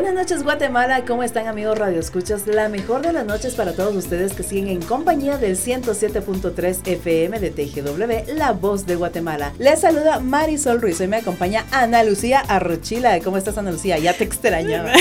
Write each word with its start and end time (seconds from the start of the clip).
Buenas 0.00 0.14
noches 0.14 0.44
Guatemala, 0.44 1.04
¿cómo 1.04 1.24
están 1.24 1.48
amigos 1.48 1.76
Radio 1.76 1.98
Escuchas? 1.98 2.46
La 2.46 2.68
mejor 2.68 3.02
de 3.02 3.12
las 3.12 3.26
noches 3.26 3.56
para 3.56 3.72
todos 3.72 3.96
ustedes 3.96 4.32
que 4.32 4.44
siguen 4.44 4.68
en 4.68 4.80
compañía 4.80 5.38
del 5.38 5.58
107.3 5.58 6.86
FM 6.86 7.40
de 7.40 7.50
TGW, 7.50 8.36
La 8.36 8.52
Voz 8.52 8.86
de 8.86 8.94
Guatemala. 8.94 9.52
Les 9.58 9.80
saluda 9.80 10.20
Marisol 10.20 10.80
Ruiz, 10.80 11.00
hoy 11.00 11.08
me 11.08 11.16
acompaña 11.16 11.66
Ana 11.72 12.04
Lucía 12.04 12.38
Arrochila. 12.38 13.18
¿Cómo 13.18 13.38
estás 13.38 13.58
Ana 13.58 13.72
Lucía? 13.72 13.98
Ya 13.98 14.12
te 14.12 14.22
extrañaba. 14.22 14.92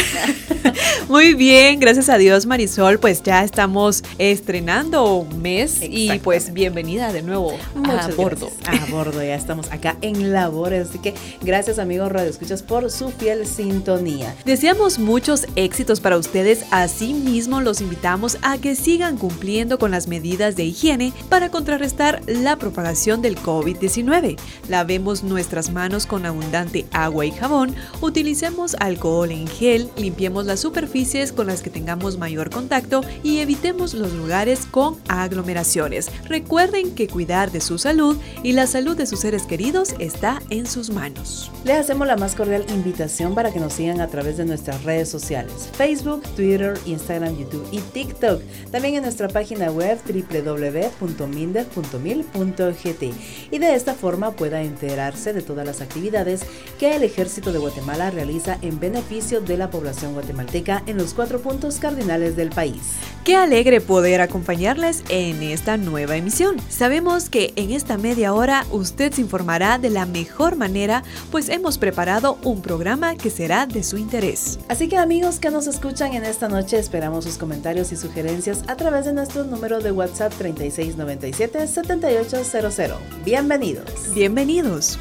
Muy 1.10 1.36
bien, 1.36 1.80
gracias 1.80 2.10
a 2.10 2.18
Dios 2.18 2.48
Marisol, 2.48 2.98
pues 2.98 3.22
ya 3.22 3.44
estamos 3.44 4.04
estrenando 4.18 5.14
un 5.14 5.44
mes 5.44 5.78
y 5.80 6.18
pues 6.20 6.54
bienvenida 6.54 7.14
de 7.14 7.22
nuevo 7.22 7.56
a 7.88 8.08
bordo. 8.18 8.50
A 8.66 8.90
bordo, 8.90 9.22
ya 9.22 9.36
estamos 9.36 9.72
acá 9.72 9.96
en 10.02 10.34
labores, 10.34 10.90
así 10.90 10.98
que 10.98 11.14
gracias 11.42 11.78
amigos 11.78 12.12
Radio 12.12 12.32
Escuchas 12.32 12.64
por 12.64 12.90
su 12.90 13.12
fiel 13.12 13.46
sintonía. 13.46 14.34
Decíamos 14.44 14.87
muchos 14.98 15.46
éxitos 15.58 16.00
para 16.00 16.18
ustedes, 16.18 16.64
asimismo 16.72 17.60
los 17.60 17.82
invitamos 17.82 18.38
a 18.42 18.58
que 18.58 18.74
sigan 18.74 19.18
cumpliendo 19.18 19.78
con 19.78 19.92
las 19.92 20.08
medidas 20.08 20.56
de 20.56 20.64
higiene 20.64 21.12
para 21.28 21.52
contrarrestar 21.52 22.22
la 22.26 22.56
propagación 22.56 23.22
del 23.22 23.38
COVID-19. 23.38 24.38
Lavemos 24.70 25.24
nuestras 25.24 25.72
manos 25.72 26.06
con 26.06 26.26
abundante 26.26 26.86
agua 26.94 27.26
y 27.26 27.32
jabón, 27.32 27.76
utilicemos 28.00 28.76
alcohol 28.80 29.32
en 29.32 29.48
gel, 29.48 29.90
limpiemos 29.98 30.46
las 30.46 30.62
superficies 30.62 31.34
con 31.34 31.48
las 31.48 31.62
que 31.62 31.70
tengamos 31.70 32.18
mayor 32.18 32.50
contacto 32.50 33.02
y 33.24 33.40
evitemos 33.40 33.94
los 33.94 34.14
lugares 34.14 34.66
con 34.72 34.96
aglomeraciones. 35.10 36.10
Recuerden 36.30 36.96
que 36.96 37.10
cuidar 37.10 37.52
de 37.52 37.60
su 37.60 37.78
salud 37.78 38.16
y 38.42 38.54
la 38.54 38.68
salud 38.68 38.96
de 38.96 39.06
sus 39.06 39.20
seres 39.20 39.44
queridos 39.44 39.96
está 40.00 40.42
en 40.50 40.66
sus 40.66 40.90
manos. 40.90 41.52
Les 41.66 41.78
hacemos 41.78 42.08
la 42.08 42.16
más 42.16 42.36
cordial 42.36 42.66
invitación 42.70 43.36
para 43.36 43.52
que 43.52 43.60
nos 43.60 43.74
sigan 43.74 44.00
a 44.00 44.08
través 44.08 44.38
de 44.38 44.46
nuestra 44.78 44.88
redes 44.88 45.10
sociales, 45.10 45.70
Facebook, 45.74 46.24
Twitter, 46.36 46.80
Instagram, 46.86 47.38
YouTube 47.38 47.68
y 47.72 47.80
TikTok. 47.80 48.42
También 48.72 48.96
en 48.96 49.04
nuestra 49.04 49.28
página 49.28 49.70
web 49.72 50.00
www.minder.mil.gt 50.06 53.04
y 53.52 53.60
de 53.60 53.76
esta 53.76 53.94
forma 53.94 54.32
pueda 54.32 54.62
enterarse 54.62 55.34
de 55.34 55.42
todas 55.42 55.66
las 55.66 55.82
actividades 55.82 56.42
que 56.80 56.96
el 56.96 57.04
Ejército 57.04 57.52
de 57.52 57.60
Guatemala 57.60 58.12
realiza 58.12 58.58
en 58.62 58.80
beneficio 58.80 59.42
de 59.42 59.58
la 59.58 59.70
población 59.70 60.14
guatemalteca 60.14 60.84
en 60.86 60.98
los 60.98 61.14
cuatro 61.14 61.42
puntos 61.42 61.80
cardinales 61.80 62.36
del 62.36 62.50
país. 62.50 62.82
Qué 63.24 63.36
alegre 63.36 63.82
poder 63.82 64.22
acompañarles 64.22 65.04
en 65.10 65.44
esta 65.44 65.78
nueva 65.78 66.16
emisión. 66.16 66.58
Sabemos 66.70 67.30
que 67.30 67.52
en 67.58 67.72
esta 67.72 67.98
media 67.98 68.34
hora 68.34 68.66
usted 68.72 69.12
se 69.12 69.22
informará 69.22 69.80
de 69.80 69.90
la 69.90 70.06
mejor 70.06 70.56
manera, 70.56 71.04
pues 71.30 71.50
hemos 71.50 71.78
preparado 71.78 72.38
un 72.44 72.62
programa 72.62 73.16
que 73.16 73.30
será 73.30 73.66
de 73.66 73.84
su 73.84 73.98
interés. 73.98 74.60
Así 74.70 74.88
que 74.90 74.98
amigos 74.98 75.40
que 75.40 75.50
nos 75.50 75.66
escuchan 75.66 76.14
en 76.14 76.26
esta 76.26 76.50
noche, 76.50 76.78
esperamos 76.78 77.24
sus 77.24 77.38
comentarios 77.38 77.94
y 77.94 77.96
sugerencias 77.96 78.66
a 78.68 78.76
través 78.76 79.06
de 79.06 79.14
nuestro 79.14 79.46
número 79.46 79.80
de 79.80 79.94
WhatsApp 79.94 80.34
3697-7800. 80.34 82.98
Bienvenidos. 83.24 84.14
Bienvenidos. 84.14 85.00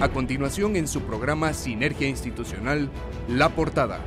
A 0.00 0.08
continuación 0.08 0.76
en 0.76 0.86
su 0.86 1.00
programa 1.00 1.52
Sinergia 1.52 2.06
Institucional, 2.08 2.88
La 3.28 3.48
Portada. 3.48 3.98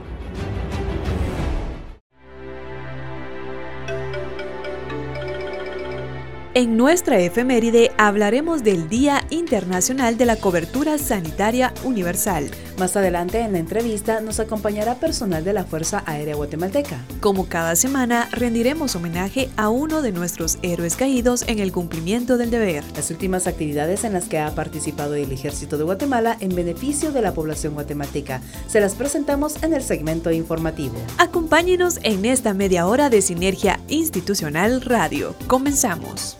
En 6.58 6.78
nuestra 6.78 7.20
efeméride 7.20 7.92
hablaremos 7.98 8.64
del 8.64 8.88
Día 8.88 9.28
Internacional 9.30 10.18
de 10.18 10.26
la 10.26 10.38
Cobertura 10.38 10.98
Sanitaria 10.98 11.74
Universal. 11.84 12.50
Más 12.78 12.97
adelante 12.97 13.40
en 13.40 13.53
la 13.53 13.59
entrevista 13.59 14.19
nos 14.19 14.41
acompañará 14.41 14.96
personal 14.96 15.46
de 15.46 15.53
la 15.53 15.63
Fuerza 15.63 16.03
Aérea 16.06 16.36
Guatemalteca. 16.36 17.06
Como 17.22 17.47
cada 17.47 17.78
semana, 17.78 18.28
rendiremos 18.31 18.96
homenaje 18.97 19.50
a 19.56 19.69
uno 19.69 20.02
de 20.02 20.12
nuestros 20.12 20.58
héroes 20.62 20.97
caídos 20.97 21.46
en 21.47 21.59
el 21.59 21.72
cumplimiento 21.72 22.38
del 22.38 22.52
deber. 22.52 22.84
Las 22.94 23.12
últimas 23.12 23.47
actividades 23.47 24.03
en 24.03 24.12
las 24.12 24.25
que 24.25 24.40
ha 24.40 24.53
participado 24.53 25.16
el 25.16 25.31
Ejército 25.31 25.78
de 25.78 25.86
Guatemala 25.86 26.36
en 26.41 26.53
beneficio 26.53 27.13
de 27.13 27.22
la 27.22 27.34
población 27.34 27.75
guatemalteca 27.75 28.41
se 28.68 28.81
las 28.81 28.96
presentamos 28.96 29.63
en 29.63 29.74
el 29.74 29.81
segmento 29.81 30.31
informativo. 30.31 30.96
Acompáñenos 31.18 32.00
en 32.03 32.25
esta 32.25 32.53
media 32.53 32.88
hora 32.88 33.09
de 33.09 33.22
Sinergia 33.22 33.80
Institucional 33.88 34.81
Radio. 34.81 35.34
Comenzamos. 35.47 36.38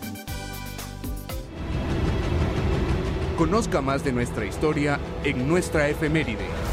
Conozca 3.38 3.81
más 3.81 4.01
de 4.06 4.13
nuestra 4.13 4.46
historia 4.46 4.97
en 5.25 5.46
nuestra 5.46 5.90
efeméride. 5.90 6.65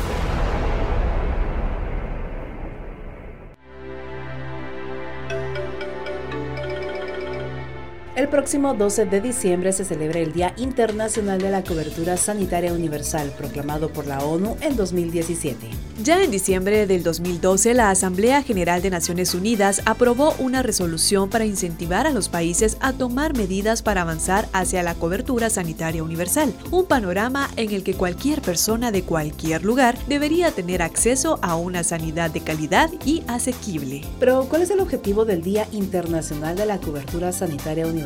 El 8.14 8.28
próximo 8.28 8.74
12 8.74 9.06
de 9.06 9.22
diciembre 9.22 9.72
se 9.72 9.86
celebra 9.86 10.20
el 10.20 10.34
Día 10.34 10.52
Internacional 10.58 11.40
de 11.40 11.48
la 11.48 11.64
Cobertura 11.64 12.18
Sanitaria 12.18 12.74
Universal, 12.74 13.32
proclamado 13.38 13.90
por 13.90 14.06
la 14.06 14.18
ONU 14.18 14.54
en 14.60 14.76
2017. 14.76 15.70
Ya 16.04 16.22
en 16.22 16.30
diciembre 16.30 16.86
del 16.86 17.02
2012, 17.04 17.72
la 17.72 17.88
Asamblea 17.88 18.42
General 18.42 18.82
de 18.82 18.90
Naciones 18.90 19.34
Unidas 19.34 19.80
aprobó 19.86 20.34
una 20.38 20.62
resolución 20.62 21.30
para 21.30 21.46
incentivar 21.46 22.06
a 22.06 22.10
los 22.10 22.28
países 22.28 22.76
a 22.80 22.92
tomar 22.92 23.34
medidas 23.34 23.80
para 23.80 24.02
avanzar 24.02 24.46
hacia 24.52 24.82
la 24.82 24.94
cobertura 24.94 25.48
sanitaria 25.48 26.02
universal, 26.02 26.52
un 26.70 26.84
panorama 26.84 27.48
en 27.56 27.72
el 27.72 27.82
que 27.82 27.94
cualquier 27.94 28.42
persona 28.42 28.90
de 28.92 29.04
cualquier 29.04 29.64
lugar 29.64 29.96
debería 30.06 30.50
tener 30.50 30.82
acceso 30.82 31.38
a 31.40 31.56
una 31.56 31.82
sanidad 31.82 32.30
de 32.30 32.42
calidad 32.42 32.90
y 33.06 33.22
asequible. 33.26 34.02
Pero, 34.20 34.46
¿cuál 34.50 34.60
es 34.60 34.70
el 34.70 34.80
objetivo 34.80 35.24
del 35.24 35.40
Día 35.40 35.66
Internacional 35.72 36.56
de 36.56 36.66
la 36.66 36.78
Cobertura 36.78 37.32
Sanitaria 37.32 37.86
Universal? 37.86 38.01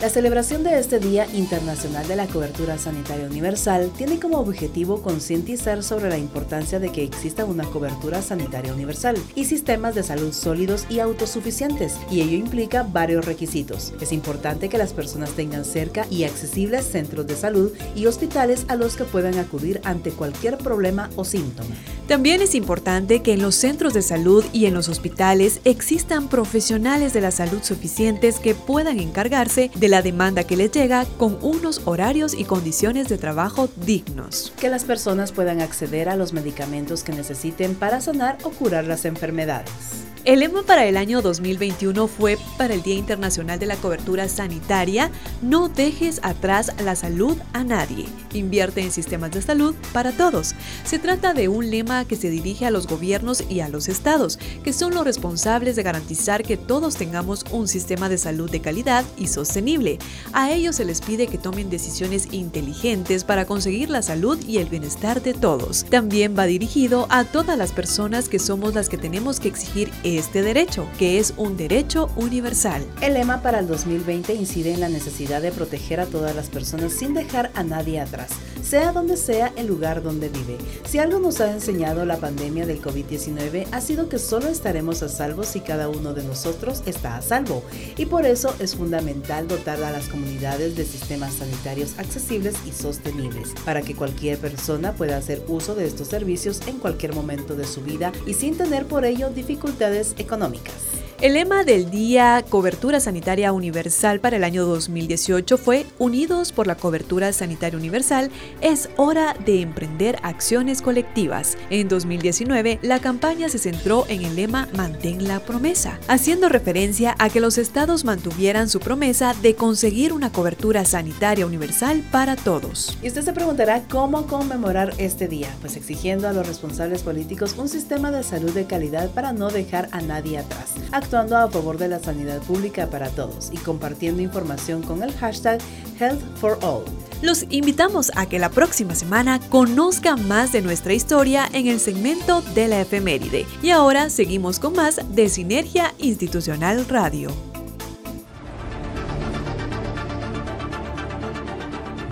La 0.00 0.08
celebración 0.08 0.62
de 0.62 0.78
este 0.78 1.00
Día 1.00 1.26
Internacional 1.34 2.06
de 2.06 2.14
la 2.14 2.26
Cobertura 2.26 2.78
Sanitaria 2.78 3.26
Universal 3.26 3.90
tiene 3.96 4.20
como 4.20 4.38
objetivo 4.38 5.02
concientizar 5.02 5.82
sobre 5.82 6.08
la 6.08 6.18
importancia 6.18 6.78
de 6.78 6.90
que 6.92 7.02
exista 7.02 7.44
una 7.44 7.64
cobertura 7.64 8.22
sanitaria 8.22 8.72
universal 8.72 9.16
y 9.34 9.44
sistemas 9.44 9.96
de 9.96 10.04
salud 10.04 10.32
sólidos 10.32 10.86
y 10.88 11.00
autosuficientes, 11.00 11.96
y 12.10 12.20
ello 12.20 12.36
implica 12.36 12.84
varios 12.84 13.24
requisitos. 13.24 13.92
Es 14.00 14.12
importante 14.12 14.68
que 14.68 14.78
las 14.78 14.92
personas 14.92 15.30
tengan 15.30 15.64
cerca 15.64 16.06
y 16.08 16.24
accesibles 16.24 16.84
centros 16.84 17.26
de 17.26 17.34
salud 17.34 17.72
y 17.96 18.06
hospitales 18.06 18.64
a 18.68 18.76
los 18.76 18.96
que 18.96 19.04
puedan 19.04 19.38
acudir 19.38 19.80
ante 19.82 20.10
cualquier 20.10 20.56
problema 20.58 21.10
o 21.16 21.24
síntoma. 21.24 21.74
También 22.06 22.42
es 22.42 22.54
importante 22.54 23.22
que 23.22 23.32
en 23.32 23.42
los 23.42 23.54
centros 23.54 23.94
de 23.94 24.02
salud 24.02 24.44
y 24.52 24.66
en 24.66 24.74
los 24.74 24.88
hospitales 24.88 25.60
existan 25.64 26.28
profesionales 26.28 27.12
de 27.12 27.20
la 27.20 27.30
salud 27.30 27.62
suficientes 27.62 28.38
que 28.38 28.54
puedan 28.54 29.00
encargarse 29.32 29.70
de 29.74 29.88
la 29.88 30.02
demanda 30.02 30.44
que 30.44 30.58
les 30.58 30.70
llega 30.70 31.06
con 31.16 31.38
unos 31.40 31.80
horarios 31.86 32.34
y 32.34 32.44
condiciones 32.44 33.08
de 33.08 33.16
trabajo 33.16 33.70
dignos. 33.86 34.52
Que 34.60 34.68
las 34.68 34.84
personas 34.84 35.32
puedan 35.32 35.62
acceder 35.62 36.10
a 36.10 36.16
los 36.16 36.34
medicamentos 36.34 37.02
que 37.02 37.12
necesiten 37.12 37.74
para 37.74 38.02
sanar 38.02 38.36
o 38.42 38.50
curar 38.50 38.84
las 38.84 39.06
enfermedades. 39.06 40.02
El 40.24 40.38
lema 40.38 40.62
para 40.62 40.86
el 40.86 40.96
año 40.96 41.20
2021 41.20 42.06
fue 42.06 42.38
para 42.56 42.74
el 42.74 42.82
Día 42.82 42.94
Internacional 42.94 43.58
de 43.58 43.66
la 43.66 43.74
Cobertura 43.74 44.28
Sanitaria, 44.28 45.10
no 45.42 45.68
dejes 45.68 46.20
atrás 46.22 46.70
la 46.84 46.94
salud 46.94 47.36
a 47.52 47.64
nadie. 47.64 48.06
Invierte 48.32 48.82
en 48.82 48.92
sistemas 48.92 49.32
de 49.32 49.42
salud 49.42 49.74
para 49.92 50.12
todos. 50.12 50.54
Se 50.84 51.00
trata 51.00 51.34
de 51.34 51.48
un 51.48 51.72
lema 51.72 52.04
que 52.04 52.14
se 52.14 52.30
dirige 52.30 52.66
a 52.66 52.70
los 52.70 52.86
gobiernos 52.86 53.42
y 53.50 53.60
a 53.60 53.68
los 53.68 53.88
estados, 53.88 54.38
que 54.62 54.72
son 54.72 54.94
los 54.94 55.04
responsables 55.04 55.74
de 55.74 55.82
garantizar 55.82 56.44
que 56.44 56.56
todos 56.56 56.94
tengamos 56.94 57.44
un 57.50 57.66
sistema 57.66 58.08
de 58.08 58.18
salud 58.18 58.48
de 58.48 58.60
calidad 58.60 59.04
y 59.16 59.21
sostenible. 59.26 59.98
A 60.32 60.52
ellos 60.52 60.76
se 60.76 60.84
les 60.84 61.00
pide 61.00 61.26
que 61.26 61.38
tomen 61.38 61.70
decisiones 61.70 62.28
inteligentes 62.32 63.24
para 63.24 63.44
conseguir 63.44 63.90
la 63.90 64.02
salud 64.02 64.38
y 64.46 64.58
el 64.58 64.68
bienestar 64.68 65.22
de 65.22 65.34
todos. 65.34 65.84
También 65.84 66.34
va 66.38 66.44
dirigido 66.44 67.06
a 67.10 67.24
todas 67.24 67.58
las 67.58 67.72
personas 67.72 68.28
que 68.28 68.38
somos 68.38 68.74
las 68.74 68.88
que 68.88 68.98
tenemos 68.98 69.40
que 69.40 69.48
exigir 69.48 69.90
este 70.04 70.42
derecho, 70.42 70.86
que 70.98 71.18
es 71.18 71.34
un 71.36 71.56
derecho 71.56 72.10
universal. 72.16 72.84
El 73.00 73.14
lema 73.14 73.42
para 73.42 73.60
el 73.60 73.66
2020 73.66 74.34
incide 74.34 74.72
en 74.72 74.80
la 74.80 74.88
necesidad 74.88 75.42
de 75.42 75.52
proteger 75.52 76.00
a 76.00 76.06
todas 76.06 76.34
las 76.34 76.48
personas 76.48 76.92
sin 76.92 77.14
dejar 77.14 77.50
a 77.54 77.62
nadie 77.62 78.00
atrás 78.00 78.30
sea 78.62 78.92
donde 78.92 79.18
sea 79.18 79.52
el 79.56 79.66
lugar 79.66 80.02
donde 80.02 80.30
vive. 80.30 80.56
Si 80.88 80.98
algo 80.98 81.18
nos 81.18 81.42
ha 81.42 81.52
enseñado 81.52 82.06
la 82.06 82.16
pandemia 82.16 82.64
del 82.64 82.80
COVID-19 82.80 83.66
ha 83.70 83.80
sido 83.82 84.08
que 84.08 84.18
solo 84.18 84.48
estaremos 84.48 85.02
a 85.02 85.10
salvo 85.10 85.42
si 85.42 85.60
cada 85.60 85.90
uno 85.90 86.14
de 86.14 86.24
nosotros 86.24 86.82
está 86.86 87.16
a 87.16 87.22
salvo. 87.22 87.62
Y 87.98 88.06
por 88.06 88.24
eso 88.24 88.54
es 88.60 88.74
fundamental 88.74 89.11
dotar 89.48 89.82
a 89.82 89.90
las 89.90 90.08
comunidades 90.08 90.76
de 90.76 90.84
sistemas 90.84 91.34
sanitarios 91.34 91.98
accesibles 91.98 92.54
y 92.66 92.72
sostenibles, 92.72 93.54
para 93.64 93.82
que 93.82 93.94
cualquier 93.94 94.38
persona 94.38 94.94
pueda 94.94 95.16
hacer 95.16 95.44
uso 95.48 95.74
de 95.74 95.86
estos 95.86 96.08
servicios 96.08 96.60
en 96.66 96.78
cualquier 96.78 97.14
momento 97.14 97.54
de 97.54 97.66
su 97.66 97.82
vida 97.82 98.12
y 98.26 98.34
sin 98.34 98.56
tener 98.56 98.86
por 98.86 99.04
ello 99.04 99.30
dificultades 99.30 100.14
económicas. 100.18 101.01
El 101.22 101.34
lema 101.34 101.62
del 101.62 101.88
Día 101.88 102.44
Cobertura 102.48 102.98
Sanitaria 102.98 103.52
Universal 103.52 104.18
para 104.18 104.38
el 104.38 104.42
año 104.42 104.66
2018 104.66 105.56
fue 105.56 105.86
Unidos 106.00 106.50
por 106.50 106.66
la 106.66 106.74
Cobertura 106.74 107.32
Sanitaria 107.32 107.78
Universal, 107.78 108.28
es 108.60 108.90
hora 108.96 109.36
de 109.46 109.60
emprender 109.60 110.18
acciones 110.24 110.82
colectivas. 110.82 111.56
En 111.70 111.88
2019, 111.88 112.80
la 112.82 112.98
campaña 112.98 113.48
se 113.48 113.60
centró 113.60 114.04
en 114.08 114.24
el 114.24 114.34
lema 114.34 114.68
Mantén 114.74 115.28
la 115.28 115.38
promesa, 115.38 116.00
haciendo 116.08 116.48
referencia 116.48 117.14
a 117.20 117.30
que 117.30 117.40
los 117.40 117.56
estados 117.56 118.04
mantuvieran 118.04 118.68
su 118.68 118.80
promesa 118.80 119.32
de 119.42 119.54
conseguir 119.54 120.12
una 120.12 120.32
cobertura 120.32 120.84
sanitaria 120.84 121.46
universal 121.46 122.02
para 122.10 122.34
todos. 122.34 122.98
Y 123.00 123.06
usted 123.06 123.22
se 123.22 123.32
preguntará 123.32 123.84
cómo 123.88 124.26
conmemorar 124.26 124.92
este 124.98 125.28
día, 125.28 125.54
pues 125.60 125.76
exigiendo 125.76 126.26
a 126.26 126.32
los 126.32 126.48
responsables 126.48 127.04
políticos 127.04 127.54
un 127.58 127.68
sistema 127.68 128.10
de 128.10 128.24
salud 128.24 128.50
de 128.50 128.66
calidad 128.66 129.08
para 129.10 129.32
no 129.32 129.50
dejar 129.50 129.88
a 129.92 130.00
nadie 130.00 130.38
atrás 130.38 130.72
actuando 131.12 131.36
a 131.36 131.50
favor 131.50 131.76
de 131.76 131.88
la 131.88 131.98
sanidad 131.98 132.40
pública 132.40 132.86
para 132.86 133.10
todos 133.10 133.50
y 133.52 133.58
compartiendo 133.58 134.22
información 134.22 134.82
con 134.82 135.02
el 135.02 135.12
hashtag 135.12 135.60
Health 136.00 136.22
for 136.38 136.58
All. 136.62 136.84
Los 137.20 137.44
invitamos 137.50 138.10
a 138.16 138.24
que 138.24 138.38
la 138.38 138.48
próxima 138.48 138.94
semana 138.94 139.38
conozcan 139.50 140.26
más 140.26 140.52
de 140.52 140.62
nuestra 140.62 140.94
historia 140.94 141.46
en 141.52 141.66
el 141.66 141.80
segmento 141.80 142.40
de 142.54 142.66
la 142.66 142.80
efeméride. 142.80 143.44
Y 143.62 143.70
ahora 143.70 144.08
seguimos 144.08 144.58
con 144.58 144.72
más 144.72 145.00
de 145.14 145.28
Sinergia 145.28 145.92
Institucional 145.98 146.88
Radio. 146.88 147.28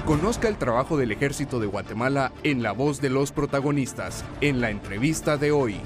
Conozca 0.04 0.48
el 0.48 0.58
trabajo 0.58 0.98
del 0.98 1.10
Ejército 1.10 1.58
de 1.58 1.68
Guatemala 1.68 2.32
en 2.42 2.62
la 2.62 2.72
voz 2.72 3.00
de 3.00 3.08
los 3.08 3.32
protagonistas, 3.32 4.26
en 4.42 4.60
la 4.60 4.68
entrevista 4.68 5.38
de 5.38 5.52
hoy. 5.52 5.80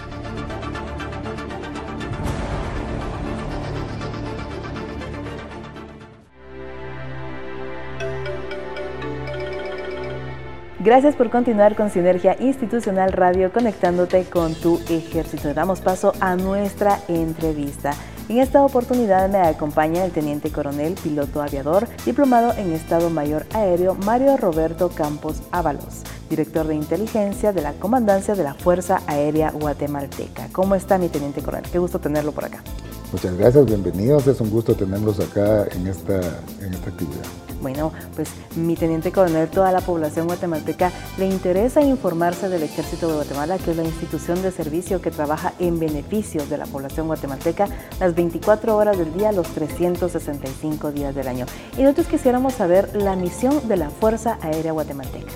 Gracias 10.85 11.17
por 11.17 11.31
continuar 11.31 11.77
con 11.77 11.89
Sinergia 11.89 12.37
Institucional 12.39 13.11
Radio 13.11 13.51
conectándote 13.51 14.25
con 14.25 14.55
tu 14.55 14.79
ejército. 14.91 15.55
Damos 15.55 15.81
paso 15.81 16.13
a 16.21 16.37
nuestra 16.37 16.99
entrevista. 17.09 17.95
En 18.29 18.37
esta 18.37 18.63
oportunidad 18.63 19.31
me 19.31 19.39
acompaña 19.39 20.05
el 20.05 20.13
teniente 20.13 20.53
coronel, 20.53 20.95
piloto 21.03 21.41
aviador, 21.41 21.89
diplomado 22.05 22.53
en 22.59 22.75
Estado 22.75 23.09
Mayor 23.09 23.47
Aéreo 23.55 23.95
Mario 23.95 24.37
Roberto 24.37 24.91
Campos 24.91 25.43
Ábalos, 25.53 26.03
director 26.29 26.67
de 26.67 26.75
inteligencia 26.75 27.55
de 27.55 27.63
la 27.63 27.73
Comandancia 27.73 28.35
de 28.35 28.45
la 28.45 28.53
Fuerza 28.53 29.01
Aérea 29.07 29.53
Guatemalteca. 29.53 30.49
¿Cómo 30.53 30.75
está 30.75 30.99
mi 30.99 31.09
teniente 31.09 31.41
coronel? 31.41 31.71
Qué 31.73 31.79
gusto 31.79 31.99
tenerlo 31.99 32.33
por 32.33 32.45
acá. 32.45 32.63
Muchas 33.15 33.39
gracias, 33.39 33.65
bienvenidos. 33.67 34.27
Es 34.27 34.41
un 34.41 34.51
gusto 34.51 34.75
tenerlos 34.75 35.21
acá 35.21 35.69
en 35.71 35.87
esta, 35.87 36.19
en 36.61 36.75
esta 36.75 36.91
actividad. 36.91 37.23
Bueno, 37.63 37.93
pues 38.17 38.29
mi 38.57 38.75
teniente 38.75 39.13
coronel, 39.13 39.49
toda 39.49 39.71
la 39.71 39.81
población 39.81 40.27
guatemalteca 40.27 40.91
le 41.17 41.27
interesa 41.27 41.81
informarse 41.81 42.49
del 42.49 42.65
Ejército 42.65 43.07
de 43.07 43.15
Guatemala, 43.15 43.59
que 43.59 43.71
es 43.71 43.77
la 43.77 43.85
institución 43.85 44.43
de 44.43 44.51
servicio 44.51 45.01
que 45.01 45.13
trabaja 45.13 45.53
en 45.61 45.79
beneficio 45.79 46.45
de 46.47 46.59
la 46.59 46.67
población 46.67 47.07
guatemalteca 47.07 47.69
las 48.01 48.17
24 48.17 48.77
horas 48.77 48.99
del 48.99 49.15
día, 49.15 49.31
los 49.31 49.47
365 49.47 50.91
días 50.91 51.15
del 51.15 51.29
año. 51.29 51.47
Y 51.79 51.85
nosotros 51.85 52.09
quisiéramos 52.09 52.55
saber 52.55 52.97
la 52.97 53.15
misión 53.15 53.69
de 53.69 53.77
la 53.77 53.91
Fuerza 53.91 54.39
Aérea 54.43 54.73
Guatemalteca. 54.73 55.31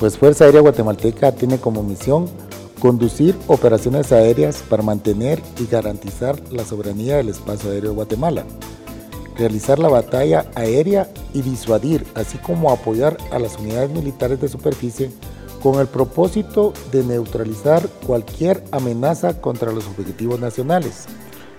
Pues 0.00 0.18
Fuerza 0.18 0.46
Aérea 0.46 0.60
Guatemalteca 0.60 1.30
tiene 1.30 1.58
como 1.58 1.84
misión 1.84 2.28
conducir 2.80 3.36
operaciones 3.46 4.12
aéreas 4.12 4.62
para 4.68 4.82
mantener 4.82 5.42
y 5.58 5.66
garantizar 5.66 6.40
la 6.52 6.64
soberanía 6.64 7.16
del 7.16 7.30
espacio 7.30 7.70
aéreo 7.70 7.90
de 7.90 7.96
Guatemala 7.96 8.44
realizar 9.36 9.78
la 9.78 9.88
batalla 9.88 10.46
aérea 10.54 11.08
y 11.34 11.42
disuadir, 11.42 12.04
así 12.14 12.38
como 12.38 12.70
apoyar 12.70 13.16
a 13.30 13.38
las 13.38 13.58
unidades 13.58 13.90
militares 13.90 14.40
de 14.40 14.48
superficie 14.48 15.10
con 15.62 15.80
el 15.80 15.86
propósito 15.86 16.72
de 16.92 17.02
neutralizar 17.02 17.86
cualquier 18.06 18.62
amenaza 18.72 19.40
contra 19.40 19.72
los 19.72 19.86
objetivos 19.86 20.40
nacionales. 20.40 21.06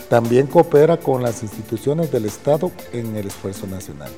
También 0.09 0.47
coopera 0.47 0.97
con 0.97 1.21
las 1.21 1.43
instituciones 1.43 2.11
del 2.11 2.25
Estado 2.25 2.71
en 2.93 3.15
el 3.15 3.27
esfuerzo 3.27 3.67
nacional. 3.67 4.09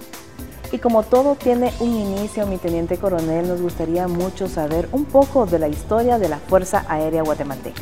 Y 0.71 0.77
como 0.77 1.04
todo 1.04 1.36
tiene 1.36 1.74
un 1.80 1.95
inicio, 1.95 2.45
mi 2.45 2.57
teniente 2.57 2.98
coronel, 2.98 3.48
nos 3.48 3.60
gustaría 3.62 4.07
mucho 4.07 4.48
saber 4.48 4.88
un 4.92 5.06
poco 5.06 5.48
de 5.48 5.57
la 5.57 5.68
historia 5.68 6.19
de 6.19 6.30
la 6.30 6.38
Fuerza 6.38 6.86
Aérea 6.88 7.24
Guatemalteca. 7.24 7.81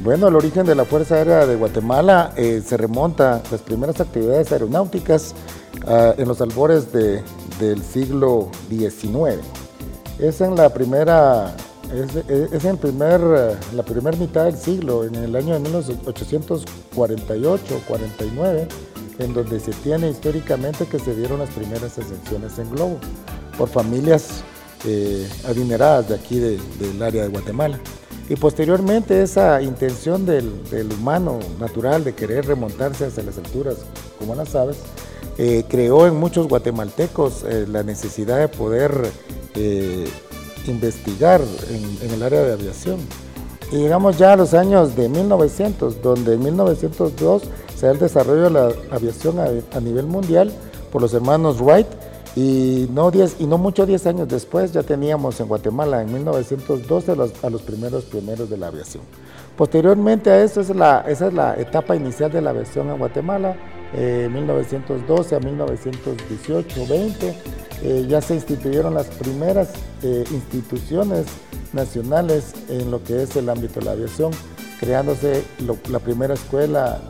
Bueno, 0.00 0.28
el 0.28 0.36
origen 0.36 0.66
de 0.66 0.74
la 0.74 0.84
Fuerza 0.84 1.14
Aérea 1.16 1.46
de 1.46 1.56
Guatemala 1.56 2.34
eh, 2.36 2.62
se 2.64 2.76
remonta 2.76 3.36
a 3.36 3.42
las 3.50 3.62
primeras 3.62 3.98
actividades 4.00 4.52
aeronáuticas 4.52 5.34
ah, 5.86 6.14
en 6.16 6.28
los 6.28 6.40
albores 6.40 6.92
del 6.92 7.82
siglo 7.82 8.50
XIX. 8.68 9.40
Es 10.18 10.42
en 10.42 10.56
la 10.56 10.70
primera, 10.70 11.54
es, 11.92 12.16
en 12.64 12.76
primer, 12.76 13.20
la 13.74 13.82
primera 13.82 14.16
mitad 14.18 14.44
del 14.44 14.56
siglo, 14.56 15.04
en 15.04 15.14
el 15.14 15.36
año 15.36 15.58
de 15.58 15.70
1848-49, 15.70 18.68
en 19.20 19.34
donde 19.34 19.60
se 19.60 19.72
tiene 19.72 20.10
históricamente 20.10 20.86
que 20.86 20.98
se 20.98 21.14
dieron 21.14 21.38
las 21.38 21.50
primeras 21.50 21.98
ascensiones 21.98 22.58
en 22.58 22.70
globo 22.70 22.98
por 23.56 23.68
familias 23.68 24.42
eh, 24.86 25.28
adineradas 25.46 26.08
de 26.08 26.14
aquí 26.14 26.38
del 26.38 27.02
área 27.02 27.22
de 27.22 27.28
Guatemala. 27.28 27.78
Y 28.30 28.36
posteriormente 28.36 29.22
esa 29.22 29.60
intención 29.60 30.24
del, 30.24 30.52
humano 30.96 31.40
natural 31.58 32.04
de 32.04 32.14
querer 32.14 32.46
remontarse 32.46 33.06
hacia 33.06 33.24
las 33.24 33.36
alturas, 33.38 33.78
como 34.20 34.36
las 34.36 34.54
aves, 34.54 34.76
eh, 35.36 35.64
creó 35.68 36.06
en 36.06 36.14
muchos 36.14 36.46
guatemaltecos 36.46 37.42
eh, 37.42 37.66
la 37.68 37.82
necesidad 37.82 38.38
de 38.38 38.46
poder 38.46 38.92
eh, 39.56 40.08
investigar 40.68 41.40
en, 41.70 42.12
el 42.12 42.22
área 42.22 42.44
de 42.44 42.52
aviación. 42.52 43.00
Y 43.72 43.78
llegamos 43.78 44.16
ya 44.16 44.34
a 44.34 44.36
los 44.36 44.54
años 44.54 44.94
de 44.94 45.08
1900, 45.08 46.00
donde 46.00 46.34
en 46.34 46.44
1902 46.44 47.42
se 47.80 47.86
da 47.86 47.92
el 47.92 47.98
desarrollo 47.98 48.42
de 48.42 48.50
la 48.50 48.72
aviación 48.90 49.38
a, 49.38 49.46
a 49.46 49.80
nivel 49.80 50.04
mundial 50.04 50.52
por 50.92 51.00
los 51.00 51.14
hermanos 51.14 51.62
Wright, 51.62 51.86
y 52.36 52.86
no, 52.92 53.10
diez, 53.10 53.36
y 53.40 53.46
no 53.46 53.58
mucho 53.58 53.86
10 53.86 54.06
años 54.06 54.28
después 54.28 54.72
ya 54.72 54.82
teníamos 54.82 55.40
en 55.40 55.48
Guatemala, 55.48 56.02
en 56.02 56.12
1912, 56.12 57.12
a 57.42 57.50
los 57.50 57.62
primeros 57.62 58.04
pioneros 58.04 58.50
de 58.50 58.58
la 58.58 58.68
aviación. 58.68 59.02
Posteriormente 59.56 60.30
a 60.30 60.42
eso, 60.42 60.60
es 60.60 60.68
la, 60.70 61.00
esa 61.08 61.28
es 61.28 61.34
la 61.34 61.54
etapa 61.58 61.96
inicial 61.96 62.30
de 62.30 62.42
la 62.42 62.50
aviación 62.50 62.90
en 62.90 62.98
Guatemala, 62.98 63.56
eh, 63.94 64.28
1912 64.30 65.34
a 65.34 65.40
1918-20, 65.40 67.34
eh, 67.82 68.06
ya 68.06 68.20
se 68.20 68.34
instituyeron 68.34 68.94
las 68.94 69.06
primeras 69.06 69.70
eh, 70.02 70.24
instituciones 70.30 71.26
nacionales 71.72 72.52
en 72.68 72.90
lo 72.90 73.02
que 73.02 73.22
es 73.22 73.34
el 73.36 73.48
ámbito 73.48 73.80
de 73.80 73.86
la 73.86 73.92
aviación, 73.92 74.32
creándose 74.78 75.44
la 75.88 75.98
primera 75.98 76.34
escuela 76.34 77.00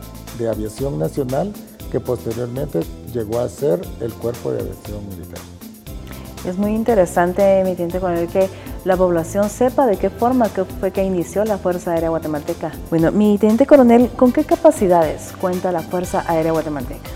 de 0.41 0.49
aviación 0.49 0.99
nacional 0.99 1.53
que 1.93 2.01
posteriormente 2.01 2.81
llegó 3.13 3.41
a 3.41 3.49
ser 3.49 3.81
el 4.01 4.13
Cuerpo 4.15 4.53
de 4.53 4.61
Aviación 4.61 5.09
Militar. 5.09 5.39
Es 6.47 6.57
muy 6.57 6.75
interesante, 6.75 7.63
mi 7.65 7.73
teniente 7.73 8.01
coronel, 8.01 8.27
que 8.29 8.49
la 8.85 8.97
población 8.97 9.51
sepa 9.51 9.87
de 9.87 9.99
qué 9.99 10.09
forma 10.09 10.47
fue 10.47 10.91
que 10.91 11.05
inició 11.05 11.45
la 11.45 11.59
Fuerza 11.59 11.93
Aérea 11.93 12.09
Guatemalteca. 12.09 12.73
Bueno, 12.89 13.13
mi 13.13 13.37
teniente 13.37 13.67
coronel, 13.67 14.09
¿con 14.17 14.33
qué 14.33 14.45
capacidades 14.45 15.33
cuenta 15.39 15.71
la 15.71 15.81
Fuerza 15.81 16.25
Aérea 16.27 16.53
Guatemalteca? 16.53 17.11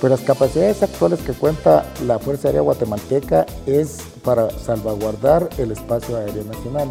Pues 0.00 0.10
las 0.10 0.20
capacidades 0.20 0.82
actuales 0.82 1.20
que 1.20 1.32
cuenta 1.32 1.86
la 2.06 2.18
Fuerza 2.18 2.48
Aérea 2.48 2.60
Guatemalteca 2.60 3.46
es 3.64 3.98
para 4.22 4.50
salvaguardar 4.50 5.48
el 5.56 5.72
espacio 5.72 6.18
aéreo 6.18 6.44
nacional. 6.44 6.90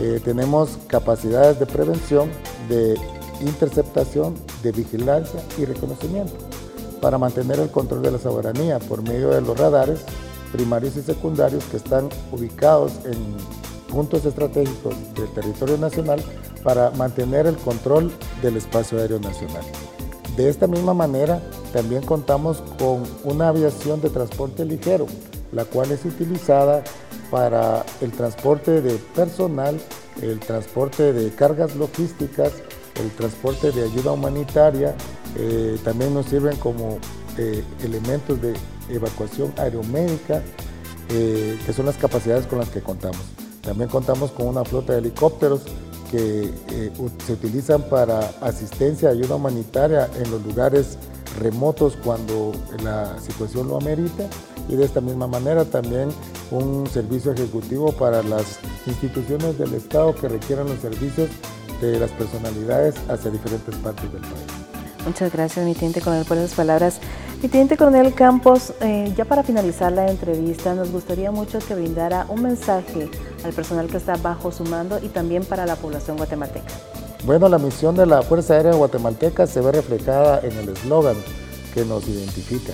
Eh, 0.00 0.18
tenemos 0.24 0.78
capacidades 0.86 1.58
de 1.58 1.66
prevención, 1.66 2.30
de 2.70 2.98
interceptación, 3.42 4.34
de 4.62 4.72
vigilancia 4.72 5.40
y 5.58 5.64
reconocimiento 5.64 6.34
para 7.00 7.18
mantener 7.18 7.58
el 7.58 7.70
control 7.70 8.02
de 8.02 8.12
la 8.12 8.18
soberanía 8.18 8.78
por 8.78 9.02
medio 9.02 9.30
de 9.30 9.40
los 9.40 9.58
radares 9.58 10.00
primarios 10.52 10.96
y 10.96 11.02
secundarios 11.02 11.64
que 11.64 11.78
están 11.78 12.08
ubicados 12.30 12.92
en 13.04 13.16
puntos 13.90 14.24
estratégicos 14.24 14.94
del 15.14 15.28
territorio 15.32 15.76
nacional 15.78 16.22
para 16.62 16.90
mantener 16.92 17.46
el 17.46 17.56
control 17.56 18.12
del 18.40 18.56
espacio 18.56 18.98
aéreo 18.98 19.18
nacional. 19.18 19.64
De 20.36 20.48
esta 20.48 20.66
misma 20.66 20.94
manera, 20.94 21.42
también 21.72 22.02
contamos 22.02 22.62
con 22.78 23.02
una 23.24 23.48
aviación 23.48 24.00
de 24.00 24.10
transporte 24.10 24.64
ligero, 24.64 25.06
la 25.52 25.64
cual 25.64 25.90
es 25.90 26.04
utilizada 26.04 26.82
para 27.30 27.84
el 28.00 28.12
transporte 28.12 28.80
de 28.80 28.94
personal, 29.14 29.78
el 30.20 30.38
transporte 30.40 31.12
de 31.12 31.30
cargas 31.34 31.74
logísticas, 31.76 32.52
el 32.96 33.10
transporte 33.12 33.72
de 33.72 33.84
ayuda 33.84 34.12
humanitaria, 34.12 34.94
eh, 35.36 35.78
también 35.84 36.14
nos 36.14 36.26
sirven 36.26 36.56
como 36.56 36.98
eh, 37.38 37.64
elementos 37.82 38.40
de 38.40 38.54
evacuación 38.88 39.52
aeromédica, 39.56 40.42
eh, 41.08 41.58
que 41.64 41.72
son 41.72 41.86
las 41.86 41.96
capacidades 41.96 42.46
con 42.46 42.58
las 42.58 42.68
que 42.68 42.80
contamos. 42.80 43.22
También 43.62 43.88
contamos 43.88 44.32
con 44.32 44.48
una 44.48 44.64
flota 44.64 44.92
de 44.92 44.98
helicópteros 44.98 45.62
que 46.10 46.52
se 47.26 47.32
utilizan 47.32 47.88
para 47.88 48.18
asistencia, 48.42 49.08
ayuda 49.08 49.36
humanitaria 49.36 50.10
en 50.22 50.30
los 50.30 50.44
lugares 50.44 50.98
remotos 51.40 51.96
cuando 52.04 52.52
la 52.82 53.18
situación 53.18 53.68
lo 53.68 53.78
amerita 53.78 54.28
y 54.68 54.76
de 54.76 54.84
esta 54.84 55.00
misma 55.00 55.26
manera 55.26 55.64
también 55.64 56.10
un 56.50 56.86
servicio 56.86 57.32
ejecutivo 57.32 57.92
para 57.92 58.22
las 58.22 58.58
instituciones 58.86 59.58
del 59.58 59.74
Estado 59.74 60.14
que 60.14 60.28
requieran 60.28 60.66
los 60.66 60.80
servicios 60.80 61.30
de 61.86 61.98
las 61.98 62.10
personalidades 62.12 62.94
hacia 63.08 63.30
diferentes 63.30 63.74
partes 63.76 64.12
del 64.12 64.22
país. 64.22 64.62
Muchas 65.04 65.32
gracias, 65.32 65.66
mi 65.66 65.74
teniente 65.74 66.00
coronel, 66.00 66.24
por 66.24 66.36
esas 66.36 66.54
palabras. 66.54 67.00
Mi 67.42 67.48
teniente 67.48 67.76
coronel 67.76 68.14
Campos, 68.14 68.72
eh, 68.80 69.12
ya 69.16 69.24
para 69.24 69.42
finalizar 69.42 69.90
la 69.90 70.08
entrevista, 70.08 70.74
nos 70.74 70.92
gustaría 70.92 71.32
mucho 71.32 71.58
que 71.58 71.74
brindara 71.74 72.24
un 72.28 72.42
mensaje 72.42 73.10
al 73.44 73.52
personal 73.52 73.88
que 73.88 73.96
está 73.96 74.16
bajo 74.16 74.52
su 74.52 74.64
mando 74.64 75.00
y 75.02 75.08
también 75.08 75.44
para 75.44 75.66
la 75.66 75.74
población 75.74 76.16
guatemalteca. 76.16 76.72
Bueno, 77.24 77.48
la 77.48 77.58
misión 77.58 77.96
de 77.96 78.06
la 78.06 78.22
Fuerza 78.22 78.54
Aérea 78.54 78.74
Guatemalteca 78.74 79.46
se 79.46 79.60
ve 79.60 79.72
reflejada 79.72 80.40
en 80.40 80.52
el 80.58 80.68
eslogan 80.68 81.16
que 81.74 81.84
nos 81.84 82.06
identifica. 82.06 82.72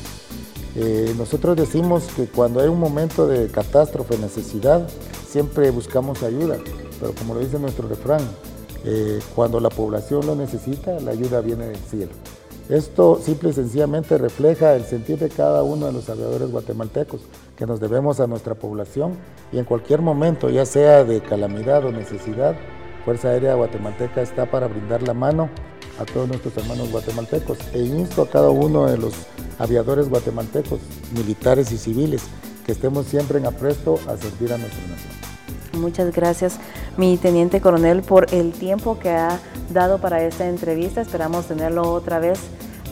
Eh, 0.75 1.15
nosotros 1.17 1.57
decimos 1.57 2.05
que 2.15 2.27
cuando 2.27 2.61
hay 2.61 2.69
un 2.69 2.79
momento 2.79 3.27
de 3.27 3.49
catástrofe, 3.49 4.19
necesidad, 4.19 4.87
siempre 5.27 5.71
buscamos 5.71 6.23
ayuda, 6.23 6.59
pero 7.01 7.15
como 7.15 7.35
lo 7.35 7.41
dice 7.41 7.59
nuestro 7.59 7.89
refrán, 7.89 8.21
eh, 8.85 9.21
cuando 9.35 9.61
la 9.61 9.71
población 9.71 10.27
lo 10.27 10.35
necesita, 10.35 11.01
la 11.01 11.13
ayuda 11.13 11.41
viene 11.41 11.67
del 11.67 11.77
cielo. 11.77 12.13
Esto 12.69 13.19
simple 13.23 13.51
y 13.51 13.53
sencillamente 13.55 14.19
refleja 14.19 14.75
el 14.75 14.85
sentir 14.85 15.19
de 15.19 15.31
cada 15.31 15.63
uno 15.63 15.87
de 15.87 15.93
los 15.93 16.11
aviadores 16.11 16.51
guatemaltecos, 16.51 17.23
que 17.57 17.67
nos 17.67 17.81
debemos 17.81 18.21
a 18.21 18.27
nuestra 18.27 18.55
población 18.55 19.17
y 19.53 19.59
en 19.59 19.65
cualquier 19.65 20.03
momento, 20.03 20.51
ya 20.51 20.67
sea 20.67 21.03
de 21.05 21.23
calamidad 21.23 21.85
o 21.87 21.93
necesidad, 21.93 22.57
Fuerza 23.05 23.29
Aérea 23.29 23.55
Guatemalteca 23.55 24.21
está 24.21 24.51
para 24.51 24.69
brindar 24.69 25.03
la 25.03 25.15
mano 25.15 25.49
a 25.99 26.05
todos 26.05 26.29
nuestros 26.29 26.55
hermanos 26.59 26.91
guatemaltecos 26.91 27.59
e 27.73 27.79
insto 27.79 28.21
a 28.21 28.29
cada 28.29 28.51
uno 28.51 28.87
de 28.87 28.99
los 28.99 29.15
aviadores 29.59 30.11
guatemaltecos, 30.11 30.81
militares 31.17 31.73
y 31.73 31.79
civiles, 31.79 32.25
que 32.67 32.73
estemos 32.73 33.07
siempre 33.07 33.39
en 33.39 33.47
apresto 33.47 33.99
a 34.07 34.17
servir 34.19 34.53
a 34.53 34.59
nuestra 34.59 34.83
nación. 34.83 35.28
Muchas 35.79 36.15
gracias, 36.15 36.59
mi 36.97 37.17
teniente 37.17 37.61
coronel, 37.61 38.03
por 38.03 38.33
el 38.35 38.53
tiempo 38.53 38.99
que 38.99 39.11
ha 39.11 39.39
dado 39.73 39.99
para 39.99 40.23
esta 40.23 40.49
entrevista. 40.49 41.01
Esperamos 41.01 41.47
tenerlo 41.47 41.93
otra 41.93 42.19
vez 42.19 42.41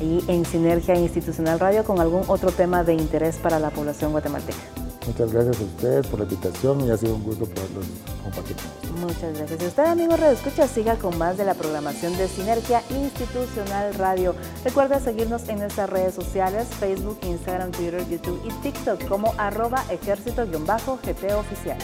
ahí 0.01 0.25
en 0.29 0.45
Sinergia 0.45 0.95
Institucional 0.95 1.59
Radio 1.59 1.85
con 1.85 2.01
algún 2.01 2.23
otro 2.29 2.51
tema 2.51 2.85
de 2.85 2.95
interés 2.95 3.37
para 3.37 3.59
la 3.59 3.71
población 3.71 4.13
guatemalteca. 4.13 4.59
Muchas 5.07 5.33
gracias 5.33 5.61
a 5.61 5.63
ustedes 5.63 6.07
por 6.09 6.19
la 6.19 6.25
invitación 6.25 6.81
y 6.81 6.91
ha 6.91 6.97
sido 6.97 7.15
un 7.15 7.23
gusto 7.23 7.45
poderlos 7.47 7.87
compartir 8.25 8.57
Muchas 9.01 9.39
gracias. 9.39 9.63
Y 9.63 9.67
usted, 9.67 9.85
amigo 9.85 10.17
Radio 10.17 10.33
Escucha, 10.33 10.67
siga 10.67 10.97
con 10.97 11.17
más 11.17 11.37
de 11.37 11.45
la 11.45 11.55
programación 11.55 12.17
de 12.17 12.27
Sinergia 12.27 12.83
Institucional 12.91 13.95
Radio. 13.95 14.35
Recuerda 14.65 14.99
seguirnos 14.99 15.49
en 15.49 15.59
nuestras 15.59 15.89
redes 15.89 16.15
sociales, 16.15 16.67
Facebook, 16.81 17.19
Instagram, 17.23 17.71
Twitter, 17.71 18.05
YouTube 18.09 18.41
y 18.45 18.51
TikTok 18.63 19.07
como 19.07 19.33
arroba 19.39 19.85
ejército-gt 19.91 21.35
oficial. 21.35 21.79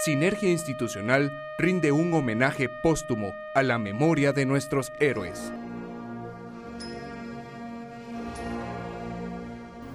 Sinergia 0.00 0.48
Institucional 0.48 1.32
rinde 1.58 1.90
un 1.90 2.14
homenaje 2.14 2.68
póstumo 2.68 3.34
a 3.52 3.64
la 3.64 3.78
memoria 3.78 4.32
de 4.32 4.46
nuestros 4.46 4.92
héroes. 5.00 5.52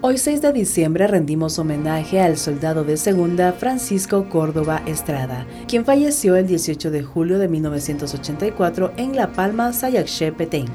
Hoy 0.01 0.17
6 0.17 0.41
de 0.41 0.51
diciembre 0.51 1.07
rendimos 1.07 1.57
homenaje 1.57 2.19
al 2.19 2.35
soldado 2.35 2.83
de 2.83 2.97
segunda 2.97 3.53
Francisco 3.53 4.27
Córdoba 4.27 4.83
Estrada, 4.85 5.47
quien 5.69 5.85
falleció 5.85 6.35
el 6.35 6.47
18 6.47 6.91
de 6.91 7.01
julio 7.01 7.39
de 7.39 7.47
1984 7.47 8.91
en 8.97 9.15
La 9.15 9.31
Palma, 9.31 9.71
Sayaxché, 9.71 10.33
Petén. 10.33 10.65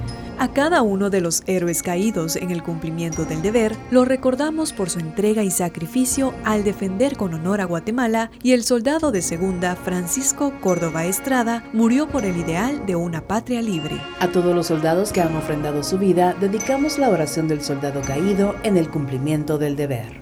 A 0.41 0.47
cada 0.47 0.83
uno 0.83 1.11
de 1.11 1.21
los 1.21 1.43
héroes 1.47 1.83
caídos 1.83 2.37
en 2.37 2.53
el 2.53 2.63
cumplimiento 2.63 3.25
del 3.25 3.43
deber, 3.43 3.75
lo 3.91 4.05
recordamos 4.05 4.73
por 4.73 4.89
su 4.89 5.01
entrega 5.01 5.43
y 5.43 5.51
sacrificio 5.51 6.33
al 6.45 6.63
defender 6.63 7.17
con 7.17 7.35
honor 7.35 7.61
a 7.61 7.65
Guatemala 7.65 8.31
y 8.41 8.53
el 8.53 8.63
soldado 8.63 9.11
de 9.11 9.21
segunda, 9.21 9.75
Francisco 9.75 10.53
Córdoba 10.61 11.07
Estrada, 11.07 11.65
murió 11.73 12.07
por 12.07 12.25
el 12.25 12.37
ideal 12.37 12.87
de 12.87 12.95
una 12.95 13.27
patria 13.27 13.61
libre. 13.63 14.01
A 14.21 14.29
todos 14.29 14.55
los 14.55 14.69
soldados 14.69 15.13
que 15.13 15.21
han 15.21 15.35
ofrendado 15.35 15.83
su 15.83 15.99
vida, 15.99 16.37
dedicamos 16.39 16.99
la 16.99 17.09
oración 17.09 17.49
del 17.49 17.61
soldado 17.61 18.01
caído 18.03 18.55
en 18.63 18.77
el 18.77 18.91
cumplimiento 18.91 19.59
del 19.59 19.75
deber. 19.75 20.21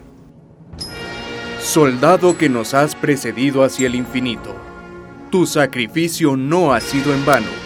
Soldado 1.61 2.38
que 2.38 2.49
nos 2.49 2.73
has 2.73 2.94
precedido 2.94 3.62
hacia 3.62 3.87
el 3.87 3.94
infinito, 3.94 4.56
tu 5.30 5.44
sacrificio 5.44 6.38
no 6.38 6.73
ha 6.73 6.80
sido 6.80 7.12
en 7.12 7.26
vano 7.26 7.65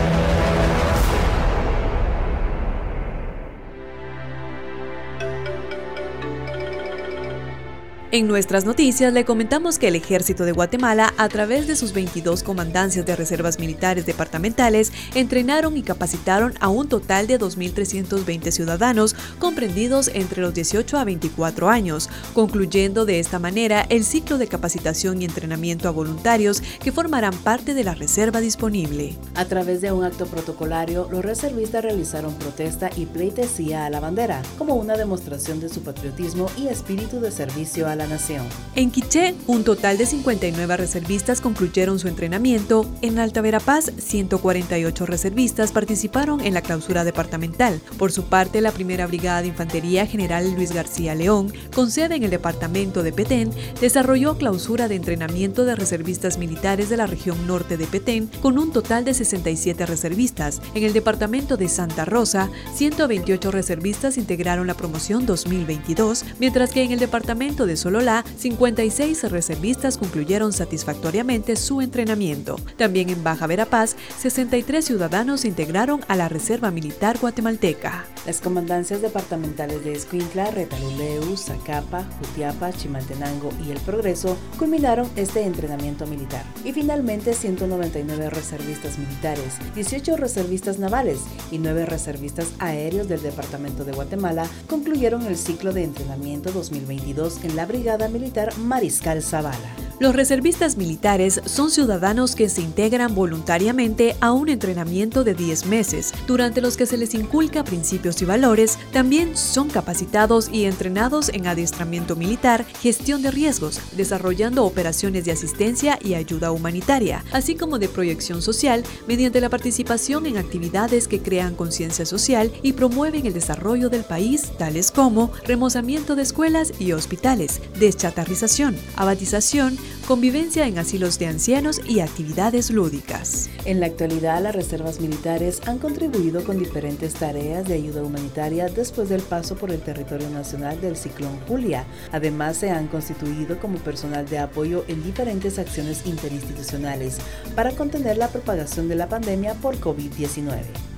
En 8.13 8.27
nuestras 8.27 8.65
noticias 8.65 9.13
le 9.13 9.23
comentamos 9.23 9.79
que 9.79 9.87
el 9.87 9.95
Ejército 9.95 10.43
de 10.43 10.51
Guatemala, 10.51 11.13
a 11.15 11.29
través 11.29 11.65
de 11.65 11.77
sus 11.77 11.93
22 11.93 12.43
comandancias 12.43 13.05
de 13.05 13.15
reservas 13.15 13.57
militares 13.57 14.05
departamentales, 14.05 14.91
entrenaron 15.15 15.77
y 15.77 15.81
capacitaron 15.81 16.53
a 16.59 16.67
un 16.67 16.89
total 16.89 17.25
de 17.27 17.39
2.320 17.39 18.51
ciudadanos 18.51 19.15
comprendidos 19.39 20.11
entre 20.13 20.41
los 20.41 20.53
18 20.53 20.97
a 20.97 21.05
24 21.05 21.69
años, 21.69 22.09
concluyendo 22.33 23.05
de 23.05 23.21
esta 23.21 23.39
manera 23.39 23.85
el 23.87 24.03
ciclo 24.03 24.37
de 24.37 24.47
capacitación 24.47 25.21
y 25.21 25.25
entrenamiento 25.25 25.87
a 25.87 25.91
voluntarios 25.91 26.61
que 26.83 26.91
formarán 26.91 27.33
parte 27.33 27.73
de 27.73 27.85
la 27.85 27.95
reserva 27.95 28.41
disponible. 28.41 29.15
A 29.35 29.45
través 29.45 29.79
de 29.79 29.93
un 29.93 30.03
acto 30.03 30.25
protocolario, 30.25 31.07
los 31.09 31.23
reservistas 31.23 31.85
realizaron 31.85 32.33
protesta 32.33 32.89
y 32.97 33.05
pleitesía 33.05 33.85
a 33.85 33.89
la 33.89 34.01
bandera, 34.01 34.41
como 34.57 34.75
una 34.75 34.97
demostración 34.97 35.61
de 35.61 35.69
su 35.69 35.81
patriotismo 35.81 36.47
y 36.57 36.67
espíritu 36.67 37.21
de 37.21 37.31
servicio 37.31 37.87
a 37.87 37.95
la 37.95 38.00
nación. 38.07 38.45
En 38.75 38.89
Quiché, 38.89 39.35
un 39.47 39.63
total 39.63 39.97
de 39.97 40.05
59 40.05 40.77
reservistas 40.77 41.41
concluyeron 41.41 41.99
su 41.99 42.07
entrenamiento. 42.07 42.89
En 43.01 43.19
Alta 43.19 43.41
Verapaz, 43.41 43.91
148 43.97 45.05
reservistas 45.05 45.71
participaron 45.71 46.41
en 46.41 46.53
la 46.53 46.61
clausura 46.61 47.03
departamental. 47.03 47.81
Por 47.97 48.11
su 48.11 48.23
parte, 48.23 48.61
la 48.61 48.71
primera 48.71 49.07
brigada 49.07 49.41
de 49.41 49.49
infantería 49.49 50.07
general 50.07 50.51
Luis 50.55 50.71
García 50.71 51.13
León, 51.15 51.53
con 51.73 51.91
sede 51.91 52.15
en 52.15 52.23
el 52.23 52.31
departamento 52.31 53.03
de 53.03 53.13
Petén, 53.13 53.51
desarrolló 53.79 54.37
clausura 54.37 54.87
de 54.87 54.95
entrenamiento 54.95 55.65
de 55.65 55.75
reservistas 55.75 56.37
militares 56.37 56.89
de 56.89 56.97
la 56.97 57.07
región 57.07 57.45
norte 57.45 57.77
de 57.77 57.85
Petén, 57.85 58.27
con 58.41 58.57
un 58.57 58.71
total 58.71 59.05
de 59.05 59.13
67 59.13 59.85
reservistas. 59.85 60.61
En 60.73 60.83
el 60.83 60.93
departamento 60.93 61.57
de 61.57 61.69
Santa 61.69 62.05
Rosa, 62.05 62.49
128 62.73 63.51
reservistas 63.51 64.17
integraron 64.17 64.65
la 64.65 64.73
promoción 64.73 65.25
2022, 65.25 66.25
mientras 66.39 66.71
que 66.71 66.83
en 66.83 66.91
el 66.91 66.99
departamento 66.99 67.65
de 67.65 67.77
Sol 67.77 67.90
Lola, 67.91 68.23
56 68.37 69.29
reservistas 69.29 69.97
concluyeron 69.97 70.53
satisfactoriamente 70.53 71.55
su 71.55 71.81
entrenamiento. 71.81 72.55
También 72.77 73.09
en 73.09 73.23
Baja 73.23 73.47
Verapaz, 73.47 73.97
63 74.19 74.83
ciudadanos 74.83 75.41
se 75.41 75.49
integraron 75.49 76.01
a 76.07 76.15
la 76.15 76.29
Reserva 76.29 76.71
Militar 76.71 77.19
Guatemalteca. 77.19 78.05
Las 78.25 78.39
comandancias 78.39 79.01
departamentales 79.01 79.83
de 79.83 79.93
Escuintla, 79.93 80.51
Retaluleu, 80.51 81.35
Zacapa, 81.35 82.05
Jutiapa, 82.19 82.71
Chimaltenango 82.71 83.49
y 83.65 83.71
El 83.71 83.79
Progreso 83.79 84.37
culminaron 84.57 85.09
este 85.15 85.43
entrenamiento 85.43 86.07
militar. 86.07 86.43
Y 86.63 86.71
finalmente 86.71 87.33
199 87.33 88.29
reservistas 88.29 88.97
militares, 88.97 89.57
18 89.75 90.17
reservistas 90.17 90.79
navales 90.79 91.19
y 91.51 91.57
9 91.57 91.85
reservistas 91.85 92.47
aéreos 92.59 93.07
del 93.09 93.21
Departamento 93.21 93.83
de 93.83 93.91
Guatemala 93.91 94.47
concluyeron 94.69 95.25
el 95.25 95.35
ciclo 95.35 95.73
de 95.73 95.83
entrenamiento 95.83 96.51
2022 96.51 97.43
en 97.43 97.55
la 97.55 97.65
Brigada 97.65 97.80
Militar 97.81 98.49
Mariscal 98.57 99.21
Zavala. 99.21 99.90
Los 100.01 100.15
reservistas 100.15 100.77
militares 100.77 101.41
son 101.45 101.69
ciudadanos 101.69 102.33
que 102.35 102.49
se 102.49 102.61
integran 102.61 103.13
voluntariamente 103.13 104.15
a 104.19 104.31
un 104.31 104.49
entrenamiento 104.49 105.23
de 105.23 105.35
10 105.35 105.67
meses, 105.67 106.11
durante 106.25 106.59
los 106.59 106.75
que 106.75 106.87
se 106.87 106.97
les 106.97 107.13
inculca 107.13 107.63
principios 107.63 108.19
y 108.23 108.25
valores, 108.25 108.79
también 108.91 109.37
son 109.37 109.69
capacitados 109.69 110.49
y 110.51 110.65
entrenados 110.65 111.29
en 111.29 111.45
adiestramiento 111.45 112.15
militar, 112.15 112.65
gestión 112.81 113.21
de 113.21 113.29
riesgos, 113.29 113.79
desarrollando 113.95 114.65
operaciones 114.65 115.23
de 115.25 115.33
asistencia 115.33 115.99
y 116.03 116.15
ayuda 116.15 116.51
humanitaria, 116.51 117.23
así 117.31 117.53
como 117.53 117.77
de 117.77 117.87
proyección 117.87 118.41
social 118.41 118.83
mediante 119.07 119.39
la 119.39 119.49
participación 119.49 120.25
en 120.25 120.37
actividades 120.37 121.07
que 121.07 121.21
crean 121.21 121.53
conciencia 121.53 122.07
social 122.07 122.51
y 122.63 122.73
promueven 122.73 123.27
el 123.27 123.33
desarrollo 123.33 123.87
del 123.87 124.03
país, 124.03 124.51
tales 124.57 124.89
como 124.89 125.31
remozamiento 125.45 126.15
de 126.15 126.23
escuelas 126.23 126.73
y 126.79 126.93
hospitales, 126.93 127.61
deschatarrización, 127.77 128.75
abatización, 128.95 129.77
convivencia 130.07 130.67
en 130.67 130.77
asilos 130.77 131.19
de 131.19 131.27
ancianos 131.27 131.81
y 131.87 131.99
actividades 131.99 132.71
lúdicas. 132.71 133.49
En 133.65 133.79
la 133.79 133.85
actualidad, 133.85 134.41
las 134.41 134.55
reservas 134.55 134.99
militares 134.99 135.61
han 135.65 135.77
contribuido 135.77 136.43
con 136.43 136.57
diferentes 136.59 137.13
tareas 137.13 137.67
de 137.67 137.75
ayuda 137.75 138.03
humanitaria 138.03 138.67
después 138.67 139.09
del 139.09 139.21
paso 139.21 139.55
por 139.55 139.71
el 139.71 139.81
territorio 139.81 140.29
nacional 140.29 140.79
del 140.81 140.97
ciclón 140.97 141.39
Julia. 141.47 141.85
Además, 142.11 142.57
se 142.57 142.71
han 142.71 142.87
constituido 142.87 143.59
como 143.59 143.77
personal 143.77 144.27
de 144.27 144.39
apoyo 144.39 144.83
en 144.87 145.03
diferentes 145.03 145.59
acciones 145.59 146.05
interinstitucionales 146.05 147.17
para 147.55 147.71
contener 147.71 148.17
la 148.17 148.29
propagación 148.29 148.89
de 148.89 148.95
la 148.95 149.07
pandemia 149.07 149.53
por 149.55 149.79
COVID-19. 149.79 150.90